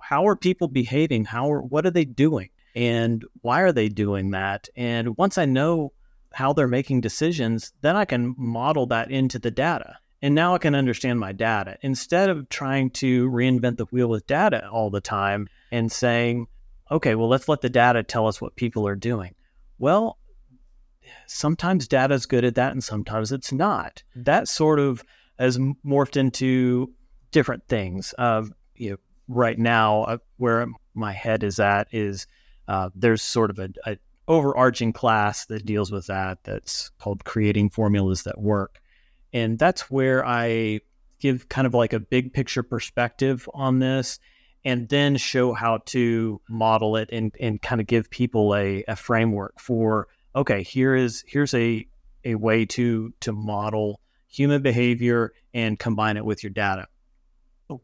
[0.00, 1.24] how are people behaving?
[1.24, 2.50] How are what are they doing?
[2.78, 4.68] And why are they doing that?
[4.76, 5.92] And once I know
[6.32, 9.96] how they're making decisions, then I can model that into the data.
[10.22, 14.28] And now I can understand my data instead of trying to reinvent the wheel with
[14.28, 16.46] data all the time and saying,
[16.88, 19.34] okay, well, let's let the data tell us what people are doing.
[19.80, 20.16] Well,
[21.26, 24.04] sometimes data is good at that and sometimes it's not.
[24.14, 25.02] That sort of
[25.36, 26.92] has morphed into
[27.32, 28.14] different things.
[28.16, 28.44] Uh,
[28.76, 30.64] you know, right now, uh, where
[30.94, 32.28] my head is at is
[32.68, 33.98] uh, there's sort of a, a,
[34.28, 36.38] overarching class that deals with that.
[36.44, 38.80] That's called creating formulas that work,
[39.32, 40.80] and that's where I
[41.18, 44.20] give kind of like a big picture perspective on this
[44.64, 48.96] and then show how to model it and, and kind of give people a, a
[48.96, 51.86] framework for okay, here is here's a
[52.24, 56.86] a way to to model human behavior and combine it with your data.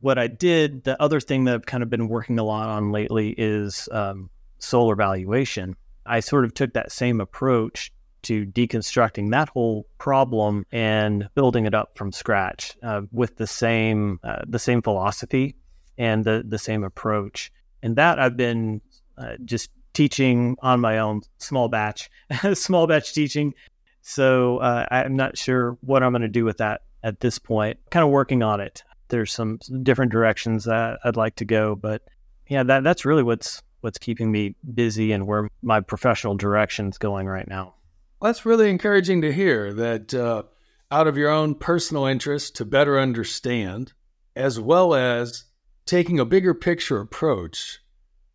[0.01, 2.91] What I did, the other thing that I've kind of been working a lot on
[2.91, 4.31] lately is um,
[4.65, 5.77] solar valuation.
[6.07, 7.93] I sort of took that same approach
[8.23, 14.19] to deconstructing that whole problem and building it up from scratch uh, with the same
[14.25, 15.57] uh, the same philosophy
[15.99, 17.53] and the the same approach.
[17.83, 18.81] And that I've been
[19.19, 22.11] uh, just teaching on my own, small batch,
[22.55, 23.55] small batch teaching.
[24.03, 27.79] So uh, I'm not sure what I'm going to do with that at this point.
[27.91, 28.83] Kind of working on it.
[29.09, 32.03] There's some different directions that I'd like to go, but
[32.49, 37.27] yeah, that that's really what's what's keeping me busy and where my professional direction's going
[37.27, 37.75] right now.
[38.23, 40.45] That's really encouraging to hear that uh,
[40.91, 43.93] out of your own personal interest to better understand,
[44.35, 45.45] as well as
[45.85, 47.79] taking a bigger picture approach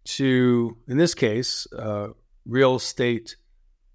[0.05, 2.09] to, in this case, uh,
[2.45, 3.35] real estate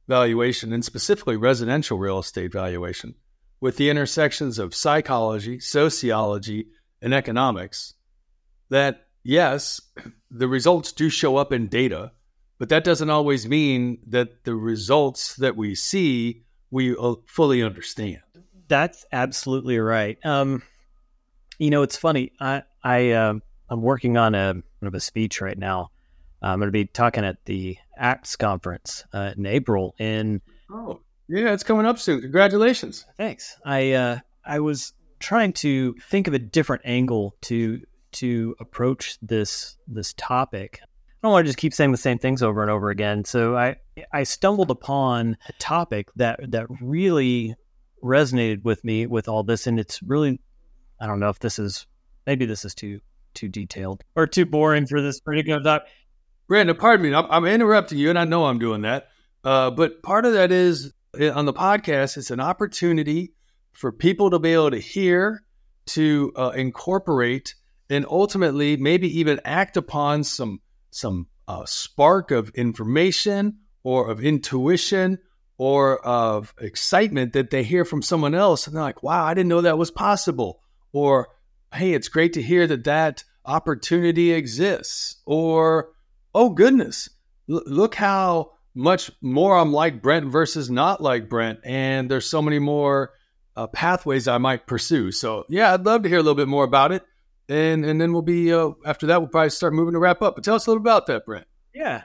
[0.09, 3.15] valuation and specifically residential real estate valuation,
[3.61, 6.67] with the intersections of psychology, sociology,
[7.01, 7.95] and economics,
[8.71, 9.81] that yes,
[10.31, 12.13] the results do show up in data,
[12.59, 18.21] but that doesn't always mean that the results that we see we uh, fully understand.
[18.69, 20.19] That's absolutely right.
[20.25, 20.63] Um,
[21.59, 22.33] you know, it's funny.
[22.41, 23.35] I I uh,
[23.69, 25.91] I'm working on a of a speech right now.
[26.43, 29.95] I'm going to be talking at the ACTS conference uh, in April.
[29.99, 32.21] In oh yeah, it's coming up soon.
[32.21, 33.07] Congratulations.
[33.17, 33.57] Thanks.
[33.65, 37.81] I uh, I was trying to think of a different angle to
[38.15, 40.81] to approach this this topic.
[40.83, 40.87] I
[41.23, 43.25] don't want to just keep saying the same things over and over again.
[43.25, 43.77] So I
[44.13, 47.55] I stumbled upon a topic that that really
[48.03, 50.41] resonated with me with all this, and it's really
[51.01, 51.87] I don't know if this is
[52.27, 53.01] maybe this is too
[53.35, 55.89] too detailed or too boring for this particular topic.
[56.47, 59.09] Brandon, pardon me, I'm, I'm interrupting you, and I know I'm doing that.
[59.43, 63.33] Uh, but part of that is eh, on the podcast, it's an opportunity
[63.73, 65.43] for people to be able to hear,
[65.87, 67.55] to uh, incorporate,
[67.91, 70.61] and ultimately maybe even act upon some
[70.91, 75.19] some uh, spark of information or of intuition
[75.59, 79.49] or of excitement that they hear from someone else, and they're like, "Wow, I didn't
[79.49, 80.61] know that was possible,"
[80.93, 81.29] or
[81.73, 85.91] "Hey, it's great to hear that that opportunity exists," or
[86.35, 87.09] "Oh goodness,
[87.49, 91.61] l- look how." much more I'm like Brent versus not like Brent.
[91.65, 93.13] And there's so many more
[93.57, 95.13] uh, pathways I might pursue.
[95.13, 97.05] So, yeah, I'd love to hear a little bit more about it.
[97.49, 100.35] And, and then we'll be, uh, after that, we'll probably start moving to wrap up.
[100.35, 101.47] But tell us a little about that, Brent.
[101.75, 102.03] Yeah.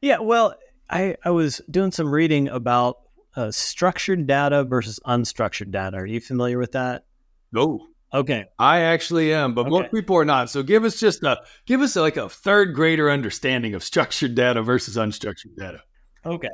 [0.00, 0.18] Yeah.
[0.18, 0.54] Well,
[0.88, 2.98] I, I was doing some reading about
[3.34, 5.96] uh, structured data versus unstructured data.
[5.98, 7.04] Are you familiar with that?
[7.52, 7.88] No.
[8.14, 8.44] Okay.
[8.58, 9.70] I actually am, but okay.
[9.70, 10.48] most people are not.
[10.48, 14.62] So give us just a give us like a third grader understanding of structured data
[14.62, 15.80] versus unstructured data.
[16.24, 16.48] Okay.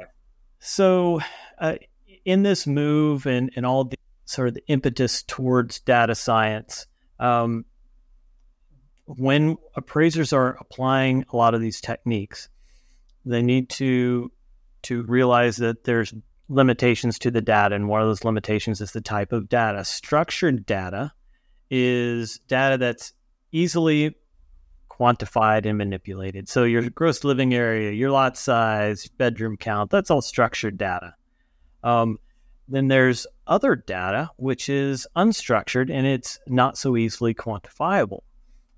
[0.58, 1.20] So,
[1.58, 1.74] uh,
[2.24, 6.86] in this move and, and all the sort of the impetus towards data science,
[7.18, 7.64] um,
[9.06, 12.48] when appraisers are applying a lot of these techniques,
[13.24, 14.30] they need to
[14.82, 16.12] to realize that there's
[16.48, 19.84] limitations to the data, and one of those limitations is the type of data.
[19.84, 21.12] Structured data
[21.70, 23.12] is data that's
[23.52, 24.16] easily
[24.90, 26.48] quantified and manipulated.
[26.48, 31.14] So your gross living area, your lot size, bedroom count, that's all structured data.
[31.82, 32.18] Um,
[32.68, 38.20] then there's other data, which is unstructured and it's not so easily quantifiable.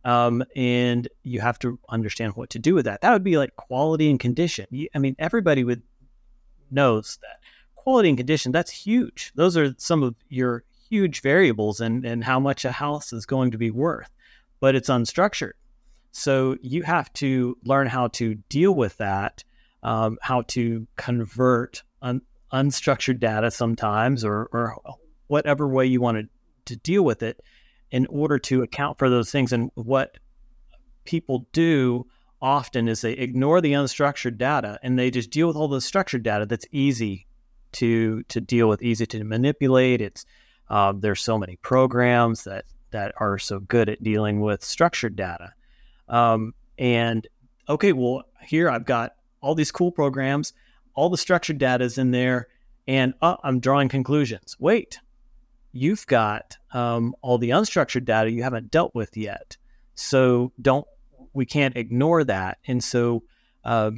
[0.05, 3.01] Um, and you have to understand what to do with that.
[3.01, 4.67] That would be like quality and condition.
[4.95, 5.83] I mean, everybody would
[6.71, 7.41] knows that
[7.77, 9.33] quality and condition that's huge.
[9.35, 13.53] Those are some of your huge variables and and how much a house is going
[13.53, 14.11] to be worth.
[14.61, 15.53] But it's unstructured.
[16.13, 19.43] So you have to learn how to deal with that,
[19.83, 24.77] um, how to convert un- unstructured data sometimes, or, or
[25.27, 26.29] whatever way you want to,
[26.67, 27.41] to deal with it
[27.95, 29.53] in order to account for those things.
[29.53, 30.19] And what
[31.05, 32.09] people do
[32.43, 36.25] often is they ignore the unstructured data and they just deal with all the structured
[36.25, 37.29] data that's easy
[37.71, 40.01] to to deal with, easy to manipulate.
[40.01, 40.27] It's
[40.69, 45.53] uh, there's so many programs that that are so good at dealing with structured data.
[46.09, 47.25] Um, and
[47.69, 50.53] okay, well, here I've got all these cool programs,
[50.97, 52.49] all the structured data is in there,
[52.89, 54.57] and uh, I'm drawing conclusions.
[54.59, 54.99] Wait,
[55.75, 59.57] you've got um, all the unstructured data you haven't dealt with yet.
[59.97, 60.87] So don't
[61.33, 62.59] we can't ignore that.
[62.67, 63.25] And so,
[63.65, 63.91] uh,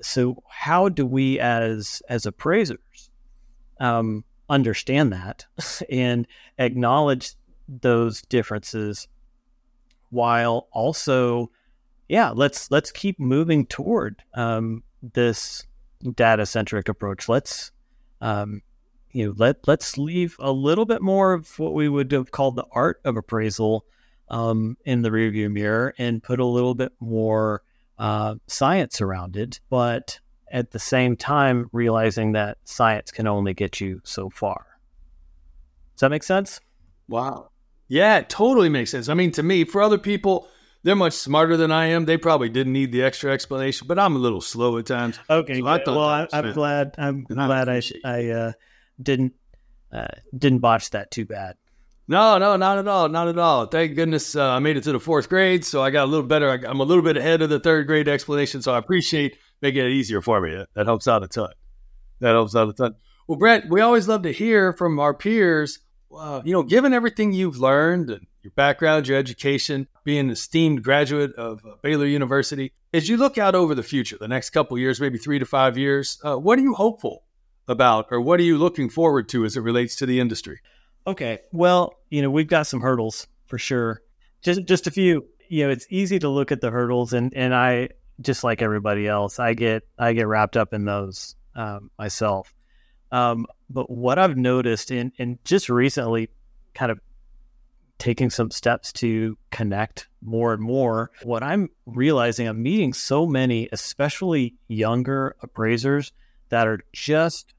[0.00, 3.10] so how do we as as appraisers
[3.80, 5.44] um, understand that
[5.90, 6.26] and
[6.58, 7.34] acknowledge
[7.68, 9.08] those differences
[10.10, 11.50] while also,
[12.08, 15.66] yeah, let's let's keep moving toward um, this
[16.14, 17.28] data centric approach.
[17.28, 17.72] Let's
[18.20, 18.62] um,
[19.12, 22.56] you know let let's leave a little bit more of what we would have called
[22.56, 23.84] the art of appraisal
[24.28, 27.62] um, in the rearview mirror and put a little bit more
[27.98, 30.18] uh, science around it, but
[30.50, 34.66] at the same time realizing that science can only get you so far.
[35.94, 36.60] Does that make sense?
[37.08, 37.50] Wow.
[37.88, 39.08] Yeah, it totally makes sense.
[39.08, 40.48] I mean, to me, for other people,
[40.82, 42.06] they're much smarter than I am.
[42.06, 45.18] They probably didn't need the extra explanation, but I'm a little slow at times.
[45.28, 46.94] Okay, so well, I, am glad.
[46.98, 48.52] I'm glad I I uh,
[49.02, 49.34] didn't
[49.92, 51.56] uh, didn't botch that too bad.
[52.08, 53.66] No, no, not at all, not at all.
[53.66, 56.26] Thank goodness uh, I made it to the fourth grade, so I got a little
[56.26, 56.50] better.
[56.50, 59.90] I'm a little bit ahead of the third grade explanation, so I appreciate making it
[59.90, 60.64] easier for me.
[60.74, 61.52] That helps out a ton.
[62.20, 62.96] That helps out a ton.
[63.28, 65.78] Well, Brent, we always love to hear from our peers
[66.16, 70.82] uh, you know, given everything you've learned and your background, your education, being an esteemed
[70.82, 74.78] graduate of uh, Baylor University, as you look out over the future, the next couple
[74.78, 77.22] years, maybe three to five years, uh, what are you hopeful
[77.68, 80.60] about, or what are you looking forward to as it relates to the industry?
[81.06, 81.40] Okay.
[81.52, 84.02] Well, you know, we've got some hurdles for sure.
[84.42, 85.26] Just just a few.
[85.48, 87.90] You know, it's easy to look at the hurdles and and I
[88.20, 92.54] just like everybody else, I get I get wrapped up in those um, myself.
[93.10, 96.30] Um, but what I've noticed in and just recently
[96.74, 97.00] kind of
[97.98, 103.68] taking some steps to connect more and more, what I'm realizing I'm meeting so many,
[103.70, 106.12] especially younger appraisers
[106.52, 107.54] that are just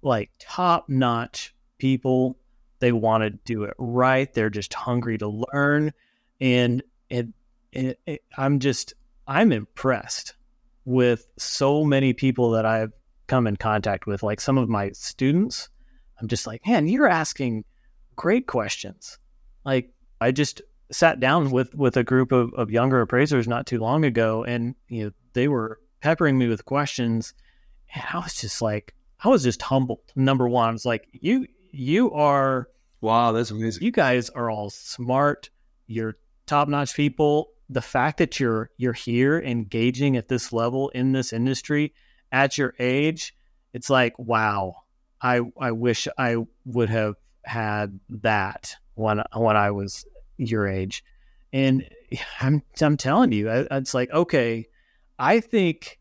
[0.00, 2.38] like top notch people
[2.78, 4.32] they want to do it right.
[4.32, 5.92] They're just hungry to learn,
[6.40, 7.28] and it,
[7.72, 8.94] it, I'm just
[9.28, 10.34] I'm impressed
[10.86, 12.92] with so many people that I've
[13.26, 14.22] come in contact with.
[14.22, 15.68] Like some of my students,
[16.18, 17.64] I'm just like, man, you're asking
[18.16, 19.18] great questions.
[19.66, 23.78] Like I just sat down with with a group of, of younger appraisers not too
[23.78, 27.34] long ago, and you know they were peppering me with questions,
[27.94, 30.00] and I was just like, I was just humbled.
[30.16, 32.68] Number one, I was like, you you are
[33.00, 33.82] wow, that's amazing.
[33.82, 35.50] You guys are all smart.
[35.86, 36.16] You're
[36.46, 37.50] top notch people.
[37.68, 41.94] The fact that you're you're here engaging at this level in this industry
[42.32, 43.34] at your age,
[43.72, 44.76] it's like wow.
[45.22, 50.06] I I wish I would have had that when when I was
[50.38, 51.04] your age,
[51.52, 51.88] and
[52.40, 54.66] I'm I'm telling you, it's like okay,
[55.18, 55.98] I think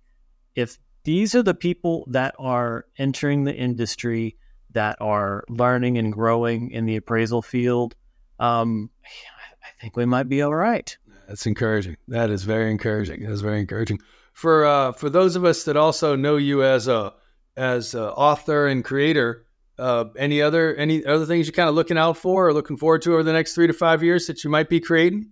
[0.55, 0.79] if
[1.09, 4.37] these are the people that are entering the industry
[4.73, 7.95] that are learning and growing in the appraisal field,
[8.37, 10.95] um, I think we might be all right.
[11.27, 11.97] That's encouraging.
[12.09, 13.27] That is very encouraging.
[13.27, 13.97] That's very encouraging.
[14.33, 17.13] For uh, for those of us that also know you as a
[17.57, 19.47] as a author and creator,
[19.79, 23.01] uh, any other any other things you're kind of looking out for or looking forward
[23.01, 25.31] to over the next three to five years that you might be creating?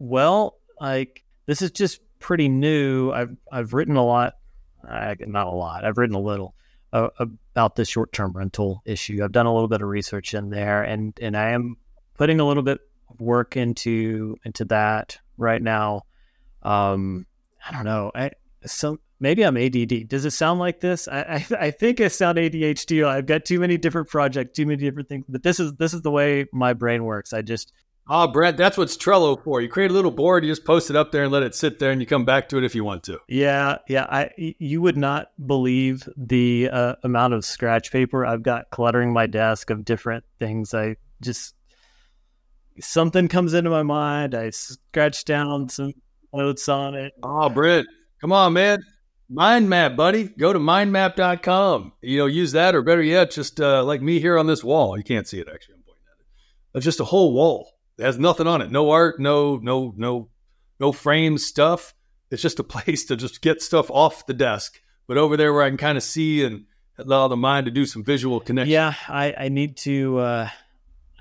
[0.00, 3.12] Well, like this is just pretty new.
[3.12, 4.34] I've I've written a lot,
[4.88, 5.84] uh, not a lot.
[5.84, 6.54] I've written a little
[6.92, 9.20] uh, about the short term rental issue.
[9.22, 11.76] I've done a little bit of research in there, and and I am
[12.14, 16.02] putting a little bit of work into into that right now.
[16.62, 17.26] Um,
[17.66, 18.10] I don't know.
[18.14, 18.30] I
[19.20, 20.08] maybe I'm ADD.
[20.08, 21.06] Does it sound like this?
[21.08, 21.20] I
[21.50, 23.06] I, I think I sound ADHD.
[23.06, 25.24] I've got too many different projects, too many different things.
[25.28, 27.32] But this is this is the way my brain works.
[27.32, 27.72] I just
[28.12, 29.60] Oh, Brent, that's what's Trello for.
[29.60, 31.78] You create a little board, you just post it up there and let it sit
[31.78, 33.20] there, and you come back to it if you want to.
[33.28, 34.04] Yeah, yeah.
[34.10, 39.28] I you would not believe the uh, amount of scratch paper I've got cluttering my
[39.28, 40.74] desk of different things.
[40.74, 41.54] I just
[42.80, 45.92] something comes into my mind, I scratch down some
[46.34, 47.12] notes on it.
[47.22, 47.86] Oh, Brent,
[48.20, 48.82] come on, man.
[49.28, 50.24] Mind map, buddy.
[50.24, 51.92] Go to mindmap.com.
[52.02, 54.98] You know, use that, or better yet, just uh, like me here on this wall.
[54.98, 55.76] You can't see it actually.
[55.76, 56.78] I'm pointing at it.
[56.78, 58.70] It's just a whole wall it has nothing on it.
[58.72, 60.30] No art, no no no
[60.78, 61.94] no frame stuff.
[62.30, 64.80] It's just a place to just get stuff off the desk.
[65.06, 66.64] But over there where I can kind of see and
[66.98, 68.72] allow the mind to do some visual connection.
[68.72, 70.48] Yeah, I, I need to uh,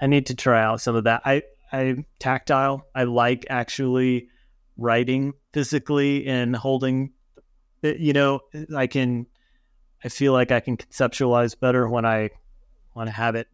[0.01, 1.23] I need to try out some of that.
[1.25, 2.87] I I'm tactile.
[2.95, 4.29] I like actually
[4.77, 7.11] writing physically and holding.
[7.81, 8.39] You know,
[8.75, 9.25] I can.
[10.01, 12.29] I feel like I can conceptualize better when I
[12.95, 13.49] want to have it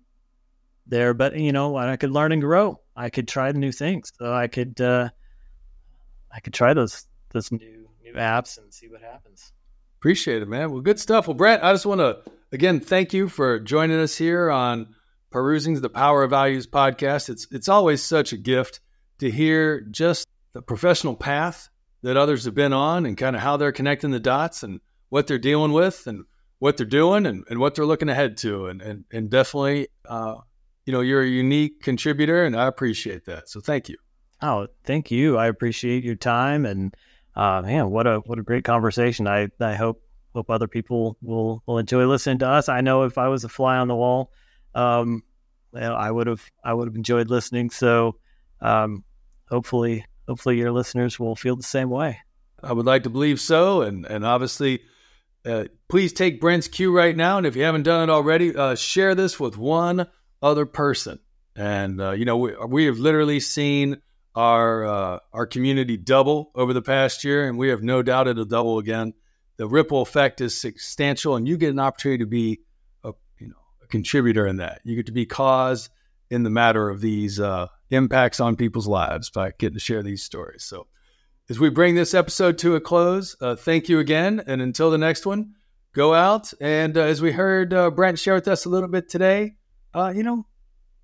[0.86, 1.16] there.
[1.16, 2.82] But you know, I could learn and grow.
[2.96, 4.12] I could try new things.
[4.18, 5.10] So I could uh,
[6.32, 9.52] I could try those those new new apps and see what happens.
[10.00, 10.72] Appreciate it, man.
[10.72, 11.28] Well, good stuff.
[11.28, 12.20] Well, Brent, I just want to
[12.52, 14.96] again thank you for joining us here on
[15.32, 17.30] Perusings the Power of Values podcast.
[17.30, 18.80] It's it's always such a gift
[19.20, 21.70] to hear just the professional path
[22.04, 24.80] that others have been on and kind of how they're connecting the dots and
[25.10, 26.26] what they're dealing with and
[26.60, 28.68] what they're doing and, and what they're looking ahead to.
[28.68, 30.36] And and, and definitely uh,
[30.86, 33.50] you know, you're a unique contributor, and I appreciate that.
[33.50, 33.98] So thank you.
[34.42, 35.38] Oh, thank you.
[35.38, 36.96] I appreciate your time, and
[37.36, 39.28] uh, man, what a what a great conversation.
[39.28, 40.02] I I hope
[40.34, 42.70] hope other people will will enjoy listening to us.
[42.70, 44.32] I know if I was a fly on the wall,
[44.76, 45.24] um,
[45.74, 47.72] I would have I would have enjoyed listening.
[47.72, 48.18] So,
[48.62, 49.04] um,
[49.50, 52.20] hopefully, hopefully your listeners will feel the same way.
[52.62, 54.82] I would like to believe so, and and obviously.
[55.48, 58.74] Uh, please take Brent's cue right now, and if you haven't done it already, uh,
[58.74, 60.08] share this with one
[60.46, 61.20] other person.
[61.56, 64.02] And uh, you know, we, we have literally seen
[64.36, 68.46] our uh, our community double over the past year, and we have no doubt it'll
[68.46, 69.14] double again.
[69.58, 72.60] The ripple effect is substantial, and you get an opportunity to be
[73.04, 74.82] a you know a contributor in that.
[74.84, 75.90] You get to be cause
[76.30, 80.24] in the matter of these uh, impacts on people's lives by getting to share these
[80.24, 80.64] stories.
[80.64, 80.88] So,
[81.50, 84.98] as we bring this episode to a close, uh, thank you again, and until the
[84.98, 85.56] next one,
[85.94, 89.08] go out and uh, as we heard uh, Brent share with us a little bit
[89.08, 89.56] today
[89.96, 90.46] uh, you know,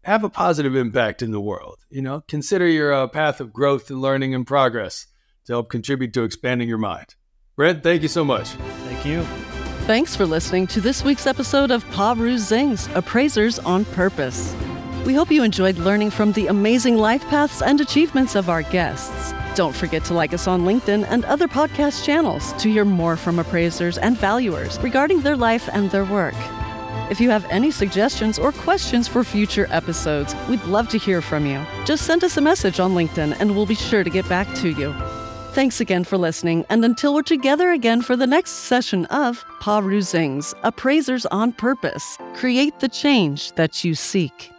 [0.03, 1.79] have a positive impact in the world.
[1.89, 5.07] You know, consider your uh, path of growth and learning and progress
[5.45, 7.15] to help contribute to expanding your mind.
[7.55, 8.49] Brent, thank you so much.
[8.49, 9.23] Thank you.
[9.85, 14.55] Thanks for listening to this week's episode of Perusings, Appraisers on Purpose.
[15.05, 19.33] We hope you enjoyed learning from the amazing life paths and achievements of our guests.
[19.55, 23.39] Don't forget to like us on LinkedIn and other podcast channels to hear more from
[23.39, 26.35] appraisers and valuers regarding their life and their work.
[27.11, 31.45] If you have any suggestions or questions for future episodes, we'd love to hear from
[31.45, 31.61] you.
[31.83, 34.69] Just send us a message on LinkedIn and we'll be sure to get back to
[34.69, 34.95] you.
[35.51, 40.53] Thanks again for listening, and until we're together again for the next session of Perusings,
[40.63, 44.49] Appraisers on Purpose, create the change that you seek.